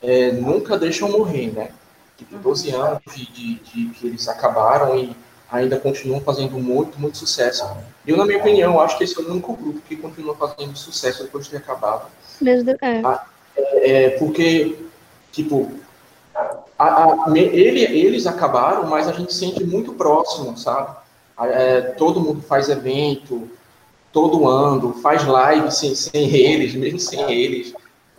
[0.00, 1.70] é, nunca deixam morrer, né?
[2.24, 5.16] De 12 anos de, de, de, que eles acabaram e
[5.50, 7.66] ainda continuam fazendo muito, muito sucesso.
[8.06, 11.22] Eu, na minha opinião, acho que esse é o único grupo que continua fazendo sucesso
[11.22, 12.06] depois de ter acabado.
[12.40, 13.02] Mesmo, é.
[13.04, 13.24] Ah,
[13.56, 14.78] é, é porque,
[15.30, 15.70] tipo,
[16.78, 20.96] a, a, ele, eles acabaram, mas a gente sente muito próximo, sabe?
[21.40, 23.48] É, todo mundo faz evento,
[24.12, 27.74] todo ano, faz live sem, sem eles, mesmo sem eles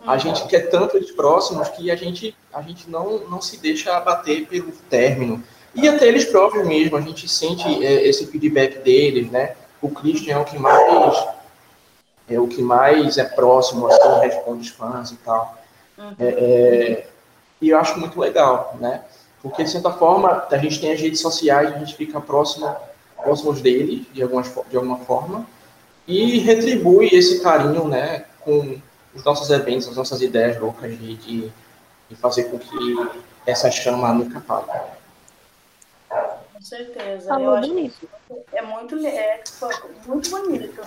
[0.06, 3.96] a gente quer tanto eles próximos que a gente, a gente não, não se deixa
[3.96, 5.42] abater pelo término.
[5.74, 9.54] E até eles próprios mesmo, a gente sente é, esse feedback deles, né?
[9.80, 11.34] O Christian é o que mais
[12.28, 15.58] é o que mais é próximo, assim, responde os fãs e tal.
[15.98, 16.14] Uhum.
[16.18, 17.06] É, é,
[17.60, 19.02] e eu acho muito legal, né?
[19.42, 22.74] Porque, de certa forma, a gente tem as redes sociais, a gente fica próximo,
[23.22, 25.46] próximos deles, de, algumas, de alguma forma,
[26.08, 28.78] e retribui esse carinho, né, com
[29.14, 31.52] os nossos eventos, as nossas ideias loucas de, de,
[32.10, 32.68] e fazer com que
[33.46, 34.94] essa chama nunca apague.
[36.52, 37.28] Com certeza.
[37.28, 38.08] Falou Eu acho bonito.
[38.52, 39.42] é muito, é,
[40.06, 40.82] muito bonito.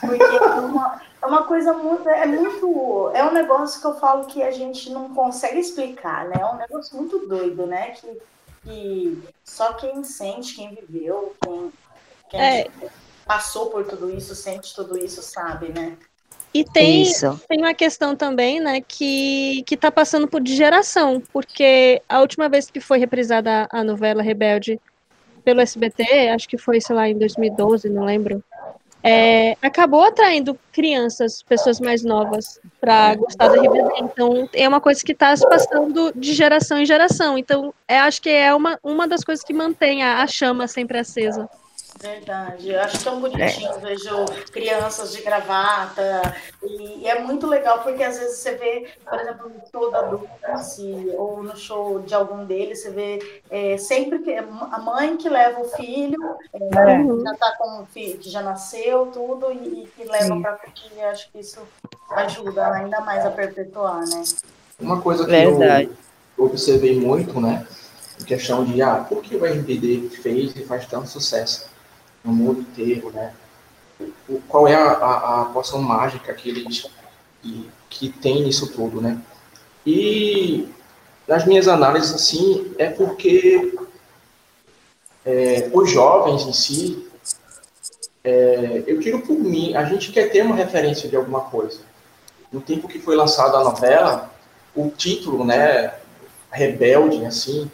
[0.00, 2.08] Porque é uma, é uma coisa muito.
[2.08, 3.10] É muito.
[3.14, 6.36] É um negócio que eu falo que a gente não consegue explicar, né?
[6.40, 7.90] É um negócio muito doido, né?
[7.90, 8.20] Que,
[8.62, 11.72] que só quem sente, quem viveu, quem,
[12.30, 12.66] quem É.
[13.26, 15.96] passou por tudo isso, sente tudo isso, sabe, né?
[16.52, 17.40] E tem, Isso.
[17.48, 22.70] tem uma questão também, né, que, que tá passando por geração, porque a última vez
[22.70, 24.80] que foi reprisada a novela Rebelde
[25.44, 28.42] pelo SBT, acho que foi, sei lá, em 2012, não lembro,
[29.02, 33.90] é, acabou atraindo crianças, pessoas mais novas, para gostar da RBD.
[34.00, 37.38] Então, é uma coisa que está se passando de geração em geração.
[37.38, 40.98] Então, é, acho que é uma, uma das coisas que mantém a, a chama sempre
[40.98, 41.48] acesa.
[42.00, 46.32] Verdade, eu acho tão bonitinho, vejo crianças de gravata,
[46.62, 50.02] e, e é muito legal, porque às vezes você vê, por exemplo, no show da
[50.02, 55.28] Dulce, ou no show de algum deles, você vê é, sempre que a mãe que
[55.28, 59.82] leva o filho, é, que já tá com o filho, que já nasceu, tudo, e,
[59.82, 61.60] e que leva para curtir, e acho que isso
[62.10, 64.22] ajuda ainda mais a perpetuar, né?
[64.78, 65.90] Uma coisa que Verdade.
[66.38, 67.66] eu observei muito, né,
[68.20, 71.76] em questão de, ah, por que o RBD fez e faz tanto sucesso
[72.28, 73.34] no mundo inteiro, né?
[74.28, 76.86] O- Qual é a, a, a poção mágica que eles
[77.42, 79.20] que, que tem nisso tudo, né?
[79.86, 80.68] E
[81.26, 83.74] nas minhas análises, assim, é porque
[85.24, 87.06] é, os jovens em si,
[88.24, 91.80] é, eu tiro por mim, a gente quer ter uma referência de alguma coisa.
[92.52, 94.32] No tempo que foi lançada a novela,
[94.74, 95.94] o título, né,
[96.50, 97.70] Rebelde, assim,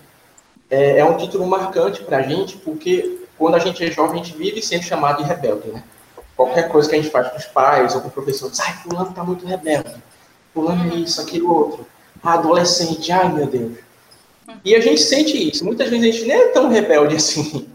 [0.70, 4.24] é, é um título marcante para a gente, porque quando a gente é jovem, a
[4.24, 5.84] gente vive sendo chamado de rebelde, né?
[6.34, 8.72] Qualquer coisa que a gente faz com os pais ou com o professor, diz, ai,
[8.82, 9.94] fulano tá muito rebelde,
[10.54, 11.86] fulano é isso, aquilo, outro.
[12.22, 13.72] Ah, adolescente, ai, meu Deus.
[14.64, 15.62] E a gente sente isso.
[15.62, 17.68] Muitas vezes a gente nem é tão rebelde assim,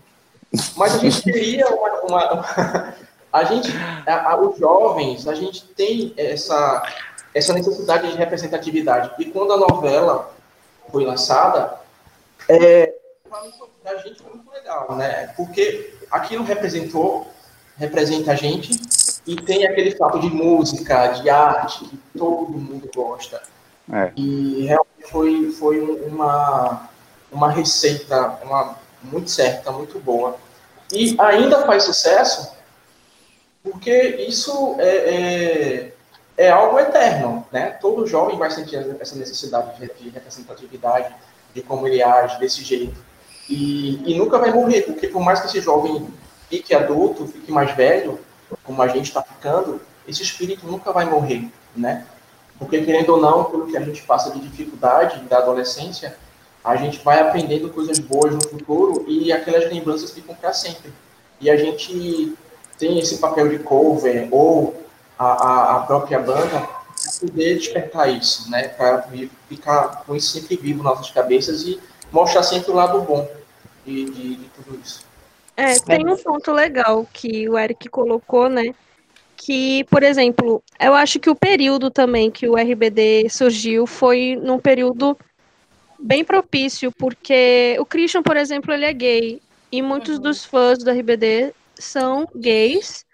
[0.75, 1.89] mas a gente queria uma...
[2.01, 2.93] uma- uma-
[3.31, 3.69] a gente,
[4.07, 6.81] a- a- os jovens, a gente tem essa,
[7.31, 9.11] essa necessidade de representatividade.
[9.19, 10.33] E quando a novela
[10.91, 11.75] foi lançada,
[12.49, 12.91] é,
[13.85, 15.33] a gente foi muito legal, né?
[15.35, 17.27] Porque aquilo representou,
[17.77, 18.71] representa a gente
[19.25, 23.41] e tem aquele fato de música, de arte que todo mundo gosta.
[23.91, 24.11] É.
[24.15, 26.89] E realmente foi, foi uma,
[27.31, 30.37] uma receita uma, muito certa, muito boa.
[30.91, 32.51] E ainda faz sucesso
[33.63, 35.93] porque isso é, é,
[36.37, 37.71] é algo eterno, né?
[37.81, 41.13] Todo jovem vai sentir essa necessidade de, de representatividade,
[41.53, 43.08] de como ele age desse jeito.
[43.49, 46.07] E, e nunca vai morrer, porque por mais que esse jovem
[46.49, 48.19] fique adulto, fique mais velho,
[48.63, 52.05] como a gente está ficando, esse espírito nunca vai morrer, né?
[52.59, 56.15] Porque, querendo ou não, pelo que a gente passa de dificuldade da adolescência,
[56.63, 60.93] a gente vai aprendendo coisas boas no futuro e aquelas lembranças ficam para sempre.
[61.39, 62.35] E a gente
[62.77, 64.83] tem esse papel de cover ou
[65.17, 68.67] a, a, própria banda para poder despertar isso, né?
[68.67, 69.07] Para
[69.47, 71.79] ficar com isso sempre vivo nas nossas cabeças e
[72.11, 73.38] mostrar sempre o lado bom
[73.85, 75.05] de, de, de tudo isso.
[75.55, 78.73] É, tem um ponto legal que o Eric colocou, né?
[79.35, 84.57] Que, por exemplo, eu acho que o período também que o RBD surgiu foi num
[84.57, 85.17] período
[85.99, 90.91] bem propício, porque o Christian, por exemplo, ele é gay, e muitos dos fãs do
[90.91, 93.05] RBD são gays,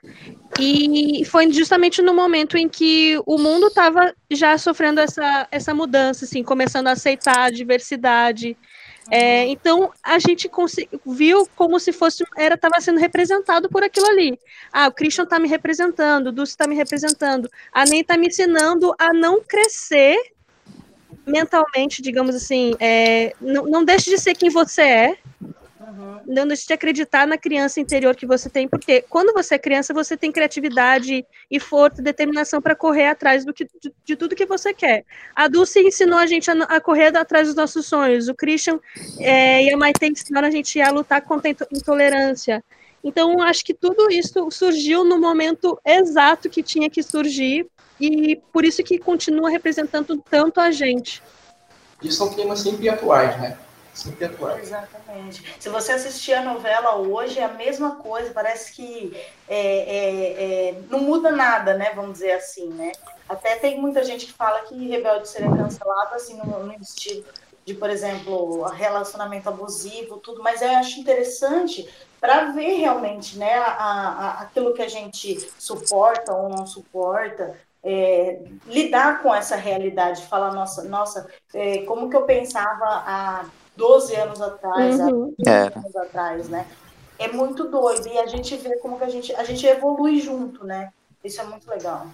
[0.59, 6.25] e foi justamente no momento em que o mundo estava já sofrendo essa, essa mudança,
[6.25, 8.55] assim, começando a aceitar a diversidade,
[9.11, 10.49] é, então a gente
[11.05, 14.39] viu como se fosse era estava sendo representado por aquilo ali.
[14.71, 18.27] Ah, o Christian está me representando, o Dulce está me representando, a Ney está me
[18.27, 20.17] ensinando a não crescer
[21.25, 22.75] mentalmente, digamos assim.
[22.79, 25.17] é, não, não deixe de ser quem você é.
[26.25, 29.93] Não deixe de acreditar na criança interior que você tem, porque quando você é criança,
[29.93, 34.35] você tem criatividade e força e determinação para correr atrás do que, de, de tudo
[34.35, 35.05] que você quer.
[35.35, 38.27] A Dulce ensinou a gente a, a correr atrás dos nossos sonhos.
[38.27, 38.79] O Christian
[39.19, 42.63] é, e a Maite ensinaram a gente a lutar contra a into- intolerância.
[43.03, 47.67] Então, acho que tudo isso surgiu no momento exato que tinha que surgir
[48.01, 51.21] e por isso que continua representando tanto a gente.
[52.01, 53.57] E são temas sempre atuais, né?
[54.25, 54.63] Atuais.
[54.63, 55.55] Exatamente.
[55.59, 59.15] Se você assistir a novela hoje, é a mesma coisa, parece que
[59.47, 61.91] é, é, é, não muda nada, né?
[61.95, 62.91] Vamos dizer assim, né?
[63.27, 67.23] Até tem muita gente que fala que Rebelde seria cancelado, assim, no, no estilo
[67.65, 71.89] de, por exemplo, relacionamento abusivo, tudo, mas eu acho interessante
[72.21, 78.39] para ver realmente, né, a, a- aquilo que a gente suporta ou não suporta, é,
[78.67, 84.41] lidar com essa realidade, falar, nossa, nossa, é, como que eu pensava há 12 anos
[84.41, 85.33] atrás, Uhum.
[85.33, 85.77] há 15 É.
[85.77, 86.65] anos atrás, né?
[87.17, 90.65] É muito doido, e a gente vê como que a gente, a gente evolui junto,
[90.65, 90.89] né?
[91.23, 92.07] Isso é muito legal.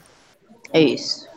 [0.72, 1.28] É isso.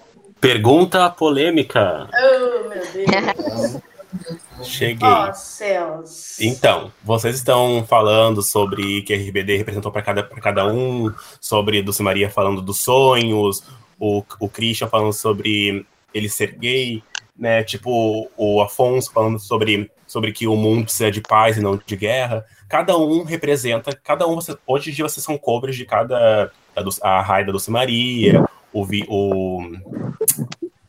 [0.40, 2.08] Pergunta polêmica.
[2.12, 3.80] Oh, meu Deus.
[4.62, 5.08] Cheguei.
[5.08, 6.38] Ó, céus.
[6.40, 11.82] Então, vocês estão falando sobre que a RBD representou para cada, pra cada um, sobre
[11.82, 13.62] Dulce Maria falando dos sonhos,
[13.98, 17.02] o, o Christian falando sobre ele ser gay,
[17.37, 17.64] né?
[17.64, 21.96] Tipo, o Afonso falando sobre, sobre que o mundo precisa de paz e não de
[21.96, 22.46] guerra.
[22.68, 26.53] Cada um representa, cada um, você- hoje em dia vocês são covers de cada.
[26.77, 28.85] A, Dulce- a Raia da Dulce Maria, o.
[28.85, 29.72] Vi, o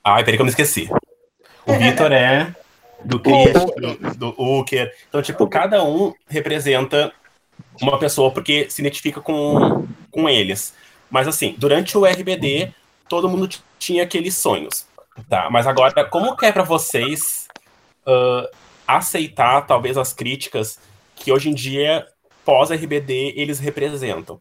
[0.04, 0.88] ai, peraí que eu me esqueci.
[1.66, 2.56] O Vitor é
[3.04, 3.66] do Christian,
[4.16, 4.94] do, do Uker.
[5.10, 7.12] Então, tipo, cada um representa
[7.82, 10.76] uma pessoa porque se identifica com, com eles.
[11.10, 12.72] Mas, assim, durante o RBD,
[13.10, 14.86] todo mundo tinha aqueles sonhos,
[15.28, 15.50] tá?
[15.50, 17.48] Mas agora, como que é pra vocês
[18.06, 18.50] ah,
[18.88, 20.80] aceitar, talvez, as críticas
[21.16, 22.06] que hoje em dia,
[22.44, 24.40] pós-RBD, eles representam?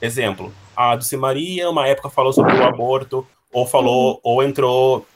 [0.00, 5.06] Exemplo, a Dulce Maria, uma época, falou sobre o aborto, ou falou, ou entrou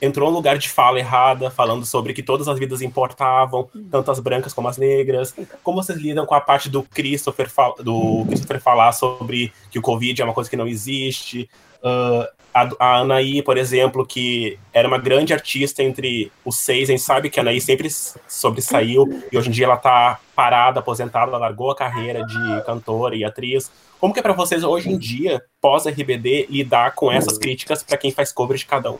[0.00, 4.20] entrou num lugar de fala errada, falando sobre que todas as vidas importavam, tanto as
[4.20, 5.34] brancas como as negras.
[5.62, 10.20] Como vocês lidam com a parte do Christopher, do Christopher falar sobre que o Covid
[10.20, 11.48] é uma coisa que não existe?
[11.82, 16.92] Ah, a, a Anaí, por exemplo, que era uma grande artista entre os seis, a
[16.92, 17.88] gente sabe que a Anaí sempre
[18.28, 23.16] sobressaiu e hoje em dia ela tá parada, aposentada, ela largou a carreira de cantora
[23.16, 23.70] e atriz.
[23.98, 28.10] Como que é para vocês hoje em dia, pós-RBD, lidar com essas críticas para quem
[28.10, 28.98] faz cover de cada um?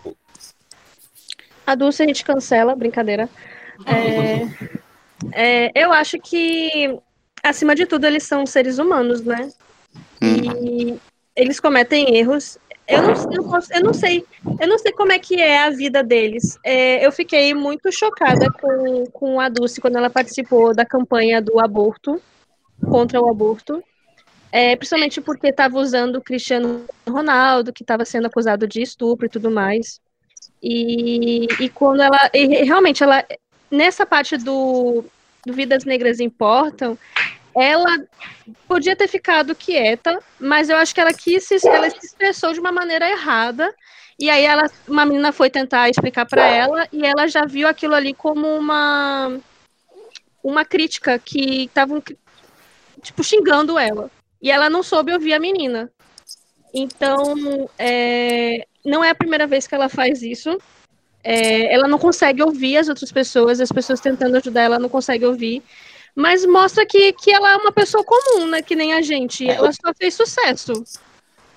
[1.67, 3.29] A Dulce a gente cancela, brincadeira.
[3.87, 6.99] É, é, eu acho que,
[7.43, 9.51] acima de tudo, eles são seres humanos, né?
[10.21, 10.99] E
[11.35, 12.59] eles cometem erros.
[12.87, 14.25] Eu não, posso- eu não sei,
[14.61, 16.59] eu não sei como é que é a vida deles.
[16.65, 21.61] É, eu fiquei muito chocada com, com a Dulce quando ela participou da campanha do
[21.61, 22.21] aborto,
[22.91, 23.83] contra o aborto.
[24.51, 29.31] É, principalmente porque estava usando o Cristiano Ronaldo, que estava sendo acusado de estupro e
[29.31, 30.01] tudo mais.
[30.63, 32.31] E, e quando ela.
[32.35, 33.25] e realmente, ela.
[33.71, 35.03] Nessa parte do,
[35.47, 36.99] do Vidas Negras Importam,
[37.55, 37.99] ela
[38.67, 42.61] podia ter ficado quieta, mas eu acho que ela quis se, ela se expressou de
[42.61, 43.75] uma maneira errada.
[44.19, 47.95] E aí ela, uma menina foi tentar explicar para ela e ela já viu aquilo
[47.95, 49.39] ali como uma
[50.43, 52.03] uma crítica que estavam
[53.01, 54.11] tipo xingando ela.
[54.41, 55.91] E ela não soube ouvir a menina.
[56.75, 60.59] Então, é, não é a primeira vez que ela faz isso.
[61.23, 65.25] É, ela não consegue ouvir as outras pessoas, as pessoas tentando ajudar ela não consegue
[65.25, 65.63] ouvir.
[66.15, 68.63] Mas mostra que, que ela é uma pessoa comum, né?
[68.63, 69.49] Que nem a gente.
[69.49, 70.73] Ela só fez sucesso.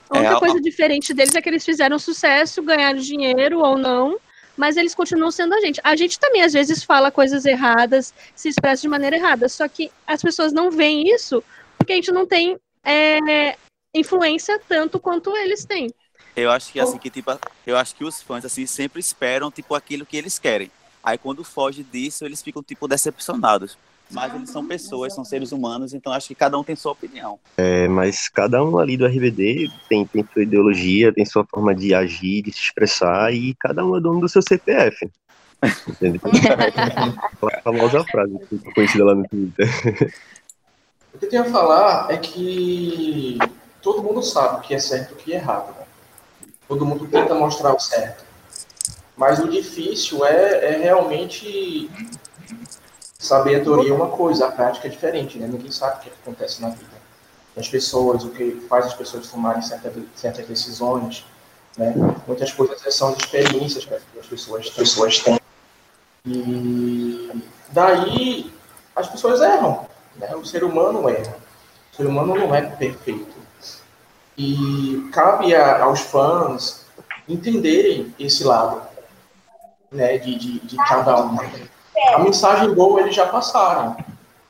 [0.09, 4.17] A única É, coisa diferente deles é que eles fizeram sucesso, ganharam dinheiro ou não,
[4.55, 5.81] mas eles continuam sendo a gente.
[5.83, 9.91] A gente também, às vezes, fala coisas erradas, se expressa de maneira errada, só que
[10.05, 11.43] as pessoas não veem isso
[11.77, 13.55] porque a gente não tem é,
[13.93, 15.89] influência tanto quanto eles têm.
[16.35, 17.31] Eu acho que assim que tipo,
[17.65, 20.71] eu acho que os fãs assim sempre esperam tipo aquilo que eles querem.
[21.03, 23.77] Aí quando foge disso, eles ficam tipo decepcionados.
[24.11, 27.39] Mas eles são pessoas, são seres humanos, então acho que cada um tem sua opinião.
[27.57, 31.93] É, mas cada um ali do RBD tem, tem sua ideologia, tem sua forma de
[31.93, 35.09] agir, de se expressar, e cada um é dono do seu CPF.
[35.87, 36.21] Entendeu?
[37.41, 38.39] a famosa frase
[38.73, 40.13] conhecida lá no Twitter.
[41.15, 43.37] O que eu tenho a falar é que
[43.81, 45.73] todo mundo sabe o que é certo e o que é errado.
[45.79, 45.85] né?
[46.67, 48.25] Todo mundo tenta mostrar o certo.
[49.15, 51.89] Mas o difícil é, é realmente
[53.25, 55.47] saber a teoria é uma coisa, a prática é diferente, né?
[55.47, 56.95] Ninguém sabe o que acontece na vida
[57.55, 61.25] das pessoas, o que faz as pessoas tomarem certas, certas decisões,
[61.77, 61.93] né?
[62.27, 65.39] Muitas coisas são as experiências que as pessoas, pessoas têm.
[66.25, 68.53] E daí
[68.95, 70.35] as pessoas erram, né?
[70.35, 71.37] O ser humano erra.
[71.93, 73.35] O ser humano não é perfeito.
[74.37, 76.85] E cabe a, aos fãs
[77.27, 78.81] entenderem esse lado,
[79.91, 80.17] né?
[80.17, 81.37] De, de, de cada um.
[82.13, 83.97] A mensagem boa eles já passaram.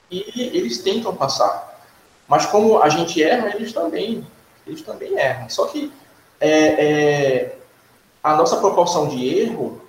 [0.09, 1.81] E eles tentam passar.
[2.27, 4.25] Mas como a gente erra, eles também,
[4.65, 5.49] eles também erram.
[5.49, 5.91] Só que
[6.39, 7.57] é, é,
[8.23, 9.81] a nossa proporção de erro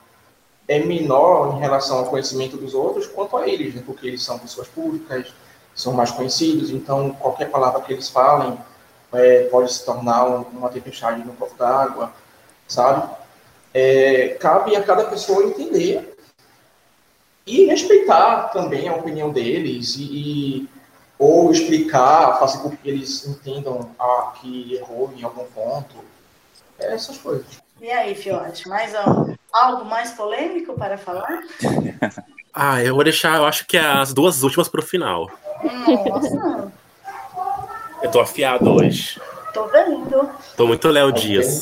[0.69, 3.83] é menor em relação ao conhecimento dos outros quanto a eles, né?
[3.85, 5.33] porque eles são pessoas públicas,
[5.75, 8.59] são mais conhecidos, então qualquer palavra que eles falem
[9.13, 12.13] é, pode se tornar um, uma tempestade no copo d'água,
[12.67, 13.09] sabe?
[13.73, 16.16] É, cabe a cada pessoa entender
[17.47, 20.69] e respeitar também a opinião deles e, e
[21.19, 25.95] ou explicar, fazer com que eles entendam a, que errou em algum ponto,
[26.79, 27.47] é essas coisas.
[27.81, 31.41] E aí, Fiote, mais um, algo mais polêmico para falar?
[32.59, 35.31] Ah, eu vou deixar, eu acho que as duas últimas pro final.
[35.63, 36.73] Nossa,
[38.03, 39.21] Eu tô afiado hoje.
[39.53, 40.31] tô vendo.
[40.57, 41.61] Tô muito Léo Dias.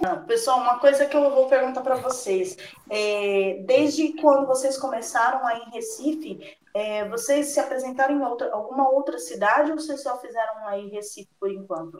[0.00, 2.56] Não, pessoal, uma coisa que eu vou perguntar para vocês.
[2.88, 8.88] É, desde quando vocês começaram aí em Recife, é, vocês se apresentaram em outra, alguma
[8.88, 11.98] outra cidade ou vocês só fizeram aí em Recife por enquanto?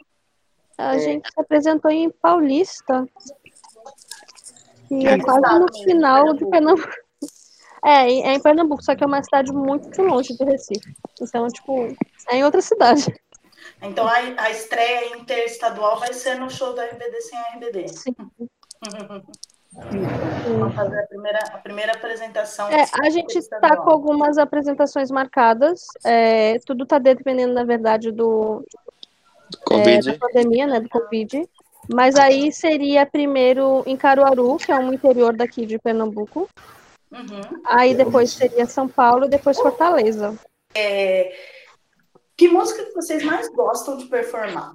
[0.79, 3.07] A gente se apresentou em Paulista.
[4.91, 6.51] E é quase no mesmo, final de Pernambuco?
[6.51, 7.09] Pernambuco.
[7.85, 10.95] É, é em Pernambuco, só que é uma cidade muito longe de Recife.
[11.21, 11.95] Então, tipo,
[12.31, 13.13] é em outra cidade.
[13.83, 17.89] Então a, a estreia interestadual vai ser no show da RBD sem a RBD.
[17.89, 18.15] Sim.
[20.59, 22.69] Vamos fazer a primeira, a primeira apresentação.
[22.69, 25.85] É, a gente está com algumas apresentações marcadas.
[26.05, 28.65] é, tudo está dependendo, na verdade, do,
[29.53, 30.13] é, Covid.
[30.13, 31.49] da pandemia, né, do Covid.
[31.93, 36.49] Mas aí seria primeiro em Caruaru, que é um interior daqui de Pernambuco.
[37.11, 37.63] Uhum.
[37.65, 40.35] Aí depois seria São Paulo e depois Fortaleza.
[42.39, 44.73] Que música que vocês mais gostam de performar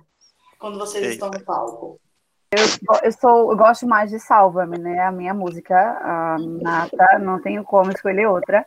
[0.60, 1.14] quando vocês Eita.
[1.14, 1.98] estão no palco?
[2.52, 5.00] Eu, sou, eu gosto mais de Salva-me, né?
[5.00, 8.66] A minha música, a Nata, não tenho como escolher outra.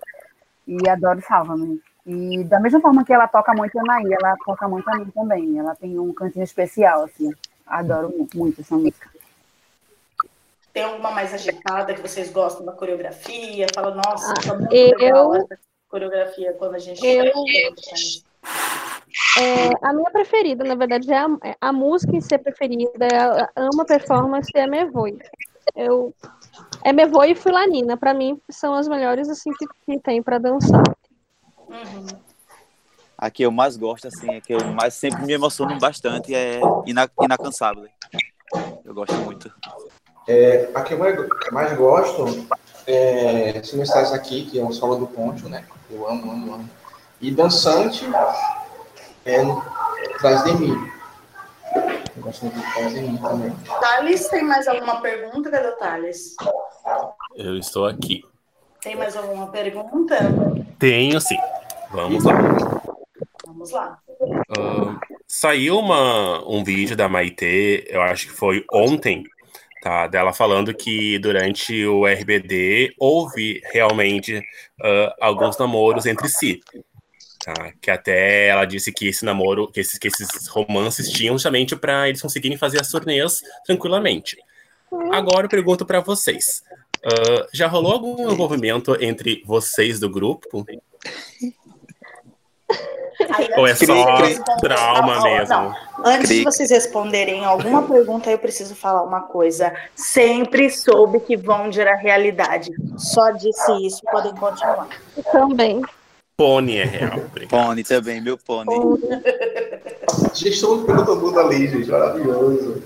[0.67, 1.81] E adoro Salva-me.
[2.07, 5.59] E da mesma forma que ela toca muito Anaí, ela toca muito a mim também.
[5.59, 7.33] Ela tem um cantinho especial, assim.
[7.67, 9.11] Adoro mu- muito essa música.
[10.73, 13.67] Tem alguma mais agitada que vocês gostam da coreografia?
[13.75, 17.33] Fala, nossa, Ah, tá muito eu- legal essa coreografia quando a gente eu- a
[17.91, 18.25] faz.
[19.39, 23.09] É, a minha preferida, na verdade, é a, é a música em ser preferida.
[23.57, 25.19] Eu amo a performance é Mevoi.
[25.75, 26.15] Eu,
[26.85, 27.97] é Mevoi e Fulanina.
[27.97, 30.83] Pra mim, são as melhores assim que, que tem pra dançar.
[31.69, 32.07] Uhum.
[33.19, 36.61] A que eu mais gosto, assim, a que eu mais sempre me emociono bastante é
[36.87, 37.89] Ina Inacansável.
[38.85, 39.53] Eu gosto muito.
[40.29, 41.17] É, a que eu mais,
[41.53, 42.47] mais gosto
[42.87, 45.65] é Se Não Estás Aqui, que é um solo do Poncho, né?
[45.91, 46.71] Eu amo, amo, amo.
[47.21, 48.07] E Dançante
[49.25, 49.43] é
[50.19, 50.91] Trás de Mim.
[52.15, 53.57] Eu gosto muito de Trás de Mim também.
[53.81, 55.51] Thales, tem mais alguma pergunta?
[55.51, 56.35] Cadê o Thales?
[57.35, 58.23] Eu estou aqui.
[58.83, 60.17] Tem mais alguma pergunta?
[60.79, 61.39] Tenho sim.
[61.91, 62.35] Vamos lá.
[63.47, 63.99] Vamos lá.
[64.59, 69.25] Ahn, saiu uma, um vídeo da Maitê, eu acho que foi ontem,
[69.81, 70.07] tá?
[70.07, 74.43] Dela falando que durante o RBD houve realmente
[74.83, 76.61] ah, alguns namoros entre si.
[77.47, 77.71] Tá?
[77.81, 82.09] Que até ela disse que esse namoro, que esses, que esses romances tinham justamente para
[82.09, 84.37] eles conseguirem fazer as turnês tranquilamente.
[85.13, 86.65] Agora eu pergunto para vocês.
[87.05, 90.67] ah, já rolou algum envolvimento entre vocês do grupo?
[93.57, 94.17] Ou é só
[94.59, 95.55] trauma Não, mesmo?
[95.55, 95.75] não.
[96.05, 99.73] Antes de vocês responderem alguma pergunta, eu preciso falar uma coisa.
[99.95, 102.73] Sempre soube que Vonde era realidade.
[102.99, 104.89] Só disse isso, podem continuar.
[105.31, 105.81] Também.
[106.37, 107.19] Pony é real.
[107.27, 107.49] obrigado.
[107.67, 108.71] Pony também, meu pony.
[110.35, 111.89] Gente, todo mundo perguntou tudo ali, gente.
[111.91, 112.83] Maravilhoso.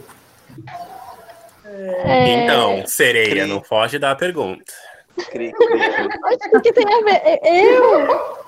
[1.65, 3.47] É, Então, sereia, Cri.
[3.47, 4.73] não foge da pergunta.
[5.31, 6.09] Cri, cri, cri.
[6.25, 7.41] Oxe, o que tem a ver?
[7.45, 8.39] Eu?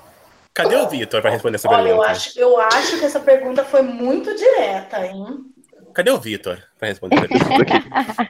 [0.53, 2.09] Cadê o Vitor para responder essa Olha, eu pergunta?
[2.11, 5.39] acho, eu acho que essa pergunta foi muito direta, hein?
[5.93, 8.29] Cadê o Vitor para responder essa pergunta?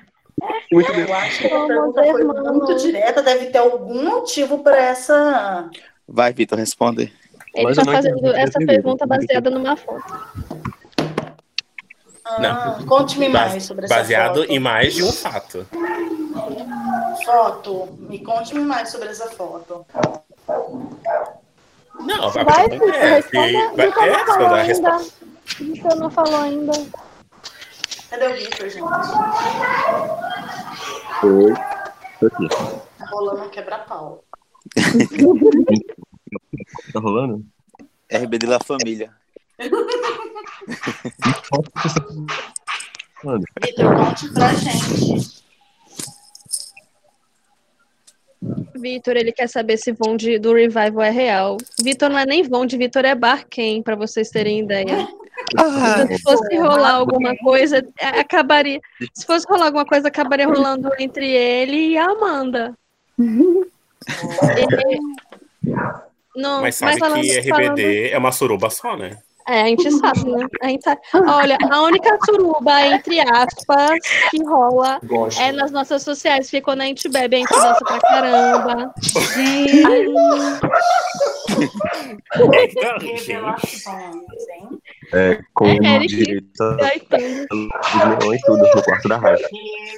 [0.72, 1.06] Muito bem.
[1.08, 5.70] Eu acho que a Somos pergunta foi muito direta, deve ter algum motivo para essa.
[6.14, 7.12] Vai, Vitor, responde.
[7.56, 10.14] Ele tá não fazendo essa pergunta baseada numa foto.
[12.24, 14.52] Ah, Conte-me mais sobre essa Baseado foto.
[14.52, 15.66] em mais de um fato.
[17.26, 17.98] Foto.
[18.02, 19.84] Me conte-me mais sobre essa foto.
[22.00, 23.76] Não, Vai, pergunta Vitor, é, responda.
[23.76, 24.98] vai, Vitor é, não falou a ainda.
[25.58, 26.72] Vitor não falou ainda.
[28.12, 28.84] Cadê o Vitor, gente?
[31.24, 31.54] Oi.
[32.20, 32.50] Tô aqui.
[33.00, 34.24] Tá rolando um quebra-pau.
[36.94, 37.44] Tá rolando?
[38.10, 39.12] RBD La Família.
[43.24, 45.44] Mano, Vitor, conte pra gente.
[48.76, 51.58] Vitor, ele quer saber se Vonde do Revival é real.
[51.82, 55.08] Vitor não é nem Vonde, Vitor é Barquem, pra vocês terem ideia.
[55.58, 58.82] Ah, Se fosse rolar alguma coisa, é, acabaria.
[59.14, 62.78] Se fosse rolar alguma coisa, acabaria rolando entre ele e a Amanda.
[64.58, 65.00] Ele-
[66.36, 69.18] Não, Mas sabe falando- que RBD é uma suruba só, né?
[69.46, 70.48] É, a gente sabe, né?
[70.62, 71.02] A gente sabe.
[71.14, 74.00] Olha, a única suruba, entre aspas,
[74.32, 75.42] que rola Gosto.
[75.42, 78.94] é nas nossas sociais, porque quando a gente bebe, a gente dança pra caramba.
[79.12, 79.84] Gente,
[83.02, 83.88] Revelações,
[84.50, 84.80] hein?
[85.14, 87.48] é, com É, Eric direito a Gaetano.
[87.50, 89.48] dos leões tudo no quarto da rádio.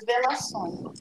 [0.07, 0.93] Revelação.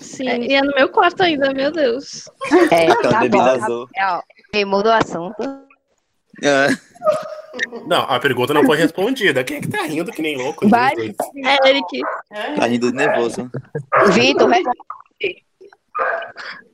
[0.00, 2.28] Sim, e é no meu quarto ainda, meu Deus.
[2.70, 3.64] É, Então, Tá bebida bom.
[3.64, 3.88] azul.
[3.96, 4.22] é, ó,
[4.54, 5.42] e muda o assunto.
[6.42, 6.68] É.
[7.86, 9.42] Não, a pergunta não foi respondida.
[9.42, 10.68] Quem é que tá rindo que nem louco?
[10.68, 10.92] Vai.
[10.94, 12.00] É, Eric.
[12.56, 13.50] Tá rindo nervoso.
[14.12, 14.62] Vitor, re-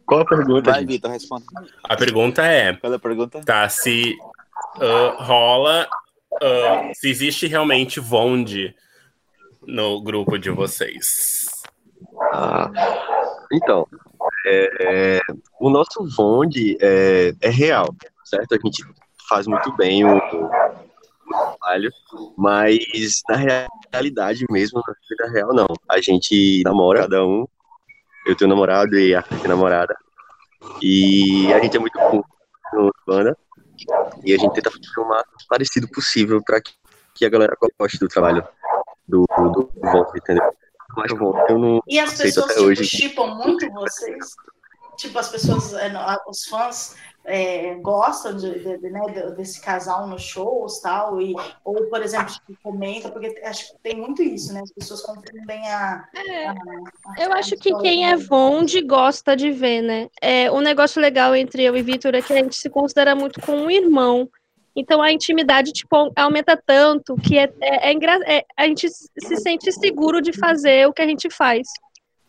[0.04, 0.72] Qual a pergunta?
[0.72, 0.84] Vai?
[0.84, 1.44] Vitor, responda.
[1.84, 3.40] A pergunta é, Qual é a pergunta?
[3.44, 4.16] tá, se
[4.80, 5.88] ah, rola,
[6.42, 8.74] ah, se existe realmente Vonde
[9.64, 11.46] no grupo de vocês.
[13.52, 13.86] Então,
[14.46, 15.20] é, é,
[15.60, 18.54] o nosso Vonde é, é real, certo?
[18.54, 18.84] A gente
[19.28, 20.50] faz muito bem o, o
[21.28, 21.90] trabalho,
[22.36, 23.36] mas na
[23.92, 25.66] realidade mesmo, na vida real, não.
[25.88, 27.46] A gente namora, cada um.
[28.26, 29.96] Eu tenho namorado e a tem namorada.
[30.80, 32.28] E a gente é muito curto
[32.72, 33.36] no banda.
[34.24, 36.72] E a gente tenta fazer o parecido possível para que,
[37.14, 38.46] que a galera goste do trabalho
[39.08, 40.52] do, do, do entendeu?
[41.18, 42.84] Bom, eu não E as pessoas até tipo, hoje.
[42.84, 44.26] chipam muito vocês?
[44.96, 45.90] Tipo, as pessoas, é,
[46.28, 51.34] os fãs é, gostam de, de- de, né, de- desse casal nos shows tal, e,
[51.64, 54.60] ou, por exemplo, tipo, comenta, porque acho que tem muito isso, né?
[54.60, 56.04] As pessoas confundem a.
[56.14, 60.08] É, a- a- Eu a acho que quem é Vonde gosta de ver, né?
[60.20, 63.40] É, um negócio legal entre eu e Vitor é que a gente se considera muito
[63.40, 64.28] como um irmão.
[64.74, 67.94] Então a intimidade tipo, aumenta tanto que é, é, é
[68.26, 71.68] é- a gente se sente seguro de fazer o que a gente faz.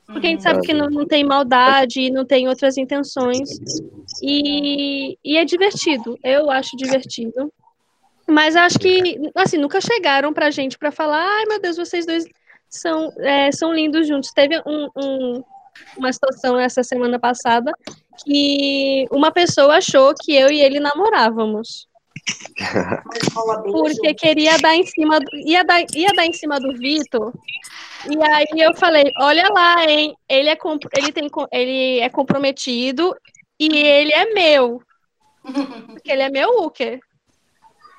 [0.06, 3.50] Porque a gente sabe que não, não tem maldade não tem outras intenções.
[4.22, 6.18] E, e é divertido.
[6.24, 7.52] Eu acho divertido.
[8.28, 12.26] Mas acho que, assim, nunca chegaram pra gente pra falar, ai meu Deus, vocês dois
[12.70, 14.32] são, é, são lindos juntos.
[14.32, 15.44] Teve um- um-
[15.98, 17.72] uma situação essa semana passada
[18.24, 21.88] que uma pessoa achou que eu e ele namorávamos.
[23.72, 27.34] Porque queria dar em cima do, ia, dar, ia dar em cima do Vitor.
[28.10, 30.16] E aí eu falei, olha lá, hein?
[30.30, 33.16] Ele é, comp- ele tem, co- ele é comprometido
[33.60, 34.82] e ele é meu.
[35.94, 37.00] Porque ele é meu hooker.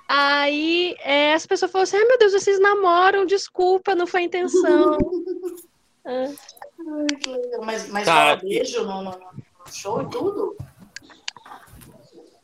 [0.07, 4.25] Aí é, as pessoas falaram assim, ai meu Deus, vocês namoram, desculpa, não foi a
[4.25, 4.99] intenção.
[6.07, 6.27] Ah.
[7.65, 10.55] Mas, mas Tá, beijo no, no- no show e tudo?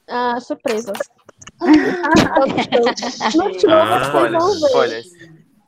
[0.08, 0.94] Ah, surpresa.
[3.68, 4.74] Ah, vão ver.
[4.74, 5.02] olha.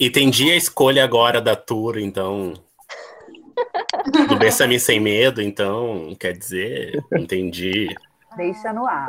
[0.01, 2.55] Entendi a escolha agora da tour, então.
[4.29, 7.89] Do Bessame Sem Medo, então, quer dizer, entendi.
[8.37, 9.07] Deixa no ar.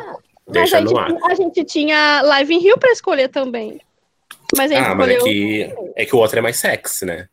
[0.47, 1.09] Deixa Mas no a ar.
[1.09, 3.79] gente, a gente tinha Live em Rio pra escolher também.
[4.55, 5.33] Mas a gente Ah, mas é escolheu.
[5.33, 7.27] que, é que o outro é mais sexy, né?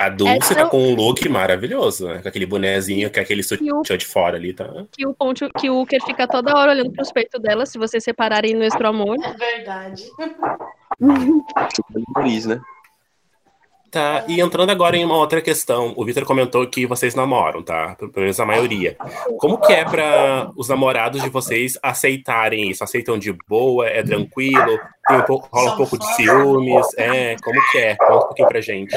[0.00, 2.22] A Dulce Essa tá eu- com um look maravilhoso, né?
[2.22, 4.66] Com aquele bonezinho, com aquele E o- sutiã de fora ali, tá?
[4.90, 8.02] que o ponte, que o Uker fica toda hora olhando pros peitos dela, se vocês
[8.02, 9.16] separarem no Extra Amor.
[9.22, 10.02] É verdade.
[11.74, 12.60] Super feliz, né?
[13.90, 17.96] Tá, e entrando agora em uma outra questão, o Victor comentou que vocês namoram, tá?
[17.98, 18.96] Pelo menos a maioria.
[19.36, 22.84] Como que é para os namorados de vocês aceitarem isso?
[22.84, 23.88] Aceitam de boa?
[23.88, 24.78] É tranquilo?
[25.08, 26.86] Tem um pouco, rola um pouco de ciúmes?
[26.96, 27.96] É, como que é?
[27.96, 28.94] Conta um pouquinho pra gente.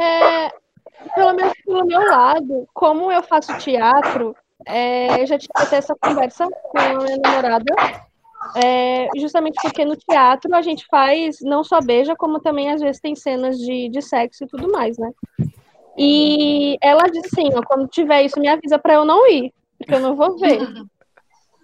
[0.00, 0.50] É,
[1.14, 4.34] pelo menos pelo meu lado, como eu faço teatro,
[4.66, 7.74] é, eu já tive até essa conversa com a minha namorada,
[8.56, 13.00] é, justamente porque no teatro a gente faz não só beija, como também às vezes
[13.00, 15.10] tem cenas de, de sexo e tudo mais, né?
[15.96, 19.94] E ela disse assim, ó, quando tiver isso, me avisa pra eu não ir, porque
[19.94, 20.60] eu não vou ver.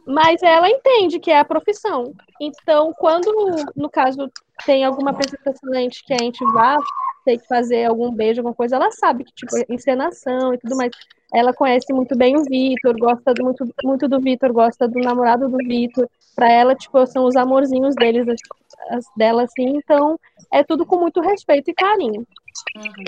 [0.07, 2.13] Mas ela entende que é a profissão.
[2.41, 3.31] Então, quando,
[3.77, 4.31] no caso,
[4.67, 6.77] tem alguma apresentação da gente que a gente vá
[7.25, 10.91] ter que fazer algum beijo, alguma coisa, ela sabe que, tipo, encenação e tudo mais.
[11.33, 15.49] Ela conhece muito bem o Vitor, gosta do- muito, muito do Vitor, gosta do namorado
[15.49, 16.09] do Vitor.
[16.35, 18.41] Pra ela, tipo, são os amorzinhos deles, as,
[18.99, 19.77] as dela, assim.
[19.77, 20.19] Então,
[20.53, 22.27] é tudo com muito respeito e carinho.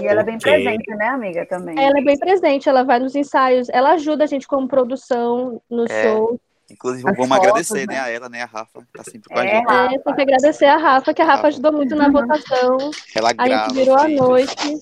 [0.00, 1.78] E ela é bem presente, né, amiga, também.
[1.78, 5.84] Ela é bem presente, ela vai nos ensaios, ela ajuda a gente como produção no
[5.84, 6.02] É.
[6.02, 6.40] show.
[6.70, 7.94] Inclusive, As vamos fotos, agradecer, né?
[7.94, 9.66] né, a ela, né, a Rafa, que tá sempre com a É, gente.
[9.66, 9.94] Rafa.
[9.94, 11.48] É, tem que agradecer a Rafa, que a Rafa Rafa.
[11.48, 12.90] ajudou muito na votação.
[13.14, 13.64] Ela A grava.
[13.68, 14.80] gente virou a noite.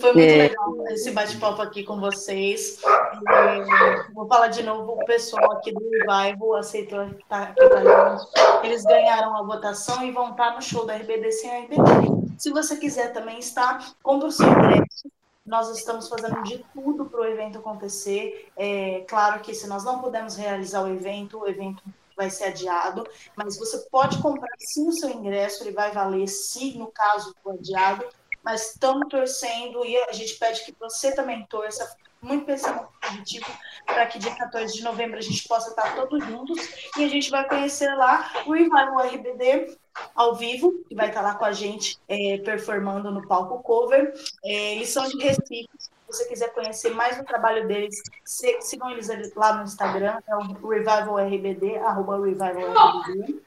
[0.00, 0.36] Foi muito É.
[0.48, 2.80] legal esse bate-papo aqui com vocês.
[2.82, 8.16] E, vou falar de novo, o pessoal aqui do Revival aceitou estar aqui com a
[8.16, 8.66] gente.
[8.66, 12.34] Eles ganharam a votação e vão estar no show da RBD sem a RBD.
[12.36, 15.08] Se você quiser também estar, compre o seu ingresso.
[15.44, 18.50] Nós estamos fazendo de tudo para o evento acontecer.
[18.56, 21.82] É claro que se nós não pudermos realizar o evento, o evento
[22.16, 26.78] vai ser adiado, mas você pode comprar sim o seu ingresso, ele vai valer se
[26.78, 28.06] no caso for adiado,
[28.42, 33.46] mas estamos torcendo e a gente pede que você também torça, muito pensando positivo
[33.86, 37.30] para que dia 14 de novembro a gente possa estar todos juntos e a gente
[37.30, 39.76] vai conhecer lá o Revival RBD
[40.14, 44.12] ao vivo, que vai estar lá com a gente é, performando no palco cover.
[44.44, 45.68] É, eles são de Recife.
[45.78, 50.68] Se você quiser conhecer mais do trabalho deles, sigam eles lá no Instagram, é o
[50.68, 53.40] Revival RBD, arroba Revival RBD.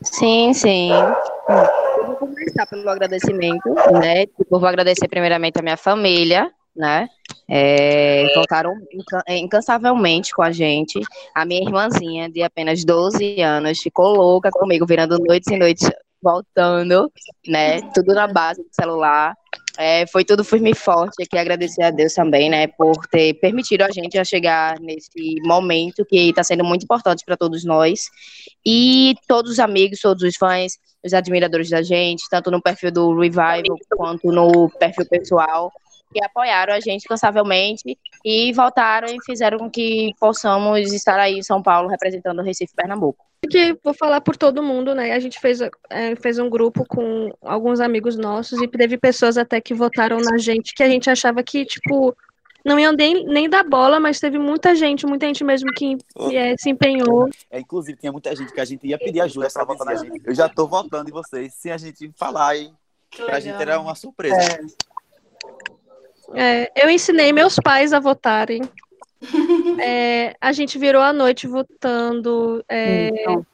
[0.03, 0.91] Sim, sim.
[0.93, 3.69] Eu vou começar pelo agradecimento,
[4.01, 4.27] né?
[4.27, 7.09] Tipo, vou agradecer primeiramente a minha família, né?
[7.51, 8.75] É, contaram
[9.29, 11.01] incansavelmente com a gente.
[11.35, 15.91] A minha irmãzinha, de apenas 12 anos, ficou louca comigo, virando noites e noites
[16.23, 17.11] voltando,
[17.47, 17.81] né?
[17.95, 19.35] Tudo na base do celular.
[19.81, 21.23] É, foi tudo firme e forte.
[21.23, 26.05] Aqui agradecer a Deus também, né, por ter permitido a gente a chegar nesse momento
[26.05, 28.09] que está sendo muito importante para todos nós.
[28.67, 30.73] E todos os amigos, todos os fãs,
[31.05, 35.71] os admiradores da gente, tanto no perfil do Revival quanto no perfil pessoal,
[36.13, 41.43] que apoiaram a gente cansavelmente e voltaram e fizeram com que possamos estar aí em
[41.43, 43.25] São Paulo representando o Recife Pernambuco.
[43.49, 45.13] Que vou falar por todo mundo, né?
[45.13, 49.61] A gente fez, é, fez um grupo com alguns amigos nossos e teve pessoas até
[49.61, 52.17] que votaram na gente que a gente achava que, tipo,
[52.65, 56.37] não iam nem, nem dar bola, mas teve muita gente, muita gente mesmo que, que
[56.37, 57.29] é, se empenhou.
[57.51, 60.21] É, inclusive, tinha muita gente que a gente ia pedir ajuda para votar na gente.
[60.25, 62.73] Eu já tô votando em vocês, sem a gente falar, hein?
[63.17, 64.37] Pra gente era uma surpresa.
[64.37, 64.59] É.
[66.35, 68.63] É, eu ensinei meus pais a votarem.
[69.81, 72.65] É, a gente virou a noite votando.
[72.69, 73.47] É, então.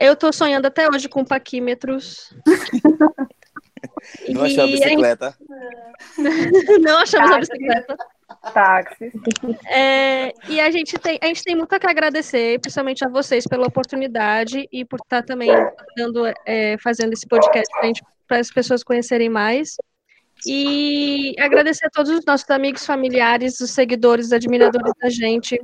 [0.00, 2.34] Eu tô sonhando até hoje com paquímetros.
[4.28, 5.38] Não achou a bicicleta.
[6.80, 7.96] Não achamos a bicicleta.
[8.52, 9.12] Táxi.
[9.66, 13.46] É, e a gente, tem, a gente tem muito a que agradecer, principalmente a vocês
[13.46, 15.50] pela oportunidade e por estar também
[15.96, 17.72] dando, é, fazendo esse podcast
[18.26, 19.76] para as pessoas conhecerem mais.
[20.46, 25.60] E agradecer a todos os nossos amigos, familiares, os seguidores, admiradores da gente,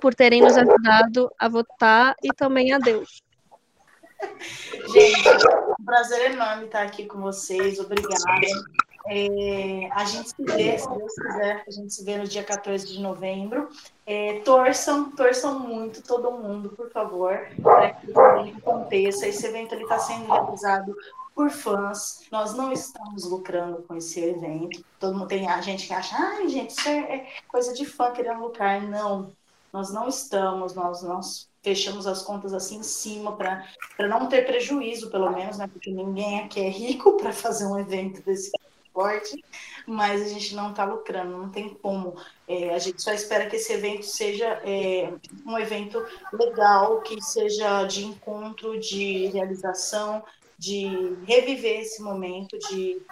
[0.00, 3.22] por terem nos ajudado a votar e também a Deus.
[4.92, 5.28] Gente,
[5.80, 7.80] um prazer enorme estar aqui com vocês.
[7.80, 8.14] Obrigada.
[9.08, 12.86] É, a gente se vê, se Deus quiser, a gente se vê no dia 14
[12.86, 13.68] de novembro.
[14.06, 19.26] É, torçam, torçam muito todo mundo, por favor, para que o evento aconteça.
[19.26, 20.96] Esse evento está sendo realizado
[21.34, 22.20] por fãs.
[22.30, 24.84] Nós não estamos lucrando com esse evento.
[24.98, 28.12] Todo mundo tem a gente que acha, ai, gente, isso é, é coisa de fã
[28.12, 28.82] querendo lucrar.
[28.82, 29.32] Não,
[29.72, 33.64] nós não estamos, nós, nós fechamos as contas assim em cima para
[34.00, 35.66] não ter prejuízo, pelo menos, né?
[35.66, 38.50] Porque ninguém aqui é rico para fazer um evento desse
[38.92, 39.42] porte,
[39.86, 42.14] mas a gente não está lucrando, não tem como.
[42.46, 45.12] É, a gente só espera que esse evento seja é,
[45.46, 50.22] um evento legal, que seja de encontro, de realização,
[50.62, 53.02] de reviver esse momento, de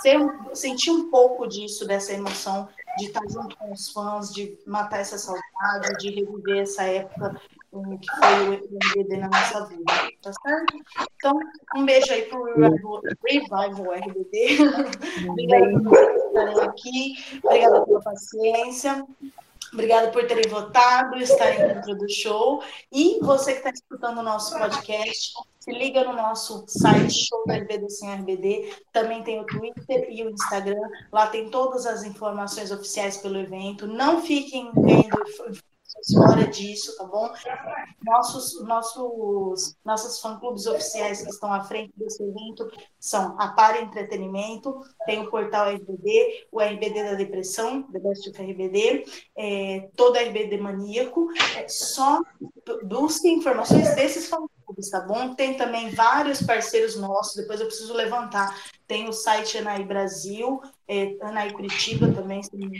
[0.00, 0.18] ser,
[0.52, 2.68] sentir um pouco disso, dessa emoção,
[2.98, 7.40] de estar junto com os fãs, de matar essa saudade, de reviver essa época
[7.72, 9.84] um, que foi o RBD na nossa vida,
[10.20, 10.76] tá certo?
[11.16, 11.38] Então,
[11.76, 14.58] um beijo aí pro Revival, Revival RBD.
[15.30, 19.06] Obrigada por estarem aqui, obrigada pela paciência.
[19.72, 22.62] Obrigada por terem votado, estarem dentro do show.
[22.90, 25.34] E você que está escutando o nosso podcast,
[25.68, 28.74] se liga no nosso site, show da RBD sem RBD.
[28.90, 30.80] Também tem o Twitter e o Instagram.
[31.12, 33.86] Lá tem todas as informações oficiais pelo evento.
[33.86, 35.18] Não fiquem vendo
[36.14, 37.30] fora disso, tá bom?
[38.02, 44.80] Nossos, nossos, nossos fã-clubes oficiais que estão à frente desse evento são a Para Entretenimento,
[45.04, 49.04] tem o portal RBD, o RBD da Depressão, The Best of RBD,
[49.36, 51.28] é, todo RBD Maníaco.
[51.56, 52.22] É, só
[52.84, 54.57] busque informações desses fã-clubes,
[54.90, 55.34] tá bom?
[55.34, 58.54] Tem também vários parceiros nossos, depois eu preciso levantar.
[58.86, 62.40] Tem o site Anaí Brasil, é, Anaí Curitiba também.
[62.42, 62.70] Tem,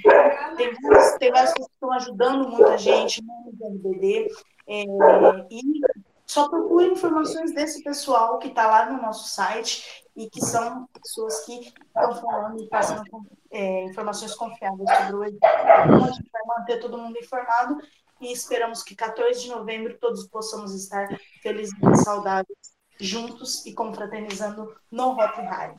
[0.57, 4.29] tem várias pessoas que estão ajudando muita gente no RBD.
[4.67, 4.85] É,
[5.51, 5.63] e
[6.27, 11.47] só procure informações desse pessoal que está lá no nosso site e que são pessoas
[11.47, 13.03] que estão falando e passando
[13.51, 15.39] é, informações confiáveis sobre o evento.
[15.43, 17.79] Então, a gente vai manter todo mundo informado
[18.21, 21.09] e esperamos que 14 de novembro todos possamos estar
[21.43, 22.59] felizes e saudáveis
[23.01, 25.75] juntos e confraternizando no Hop High.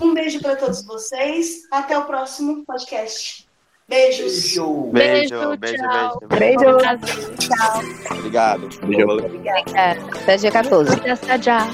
[0.00, 1.62] Um beijo para todos vocês.
[1.70, 3.48] Até o próximo podcast.
[3.88, 4.54] Beijos.
[4.92, 5.82] Beijo, beijo, beijo.
[6.28, 6.78] Beijo.
[7.38, 8.18] Tchau.
[8.18, 8.68] Obrigado.
[8.86, 9.10] Beijo.
[9.10, 10.00] Obrigada.
[10.22, 11.10] Até dia 14.
[11.10, 11.66] Até já.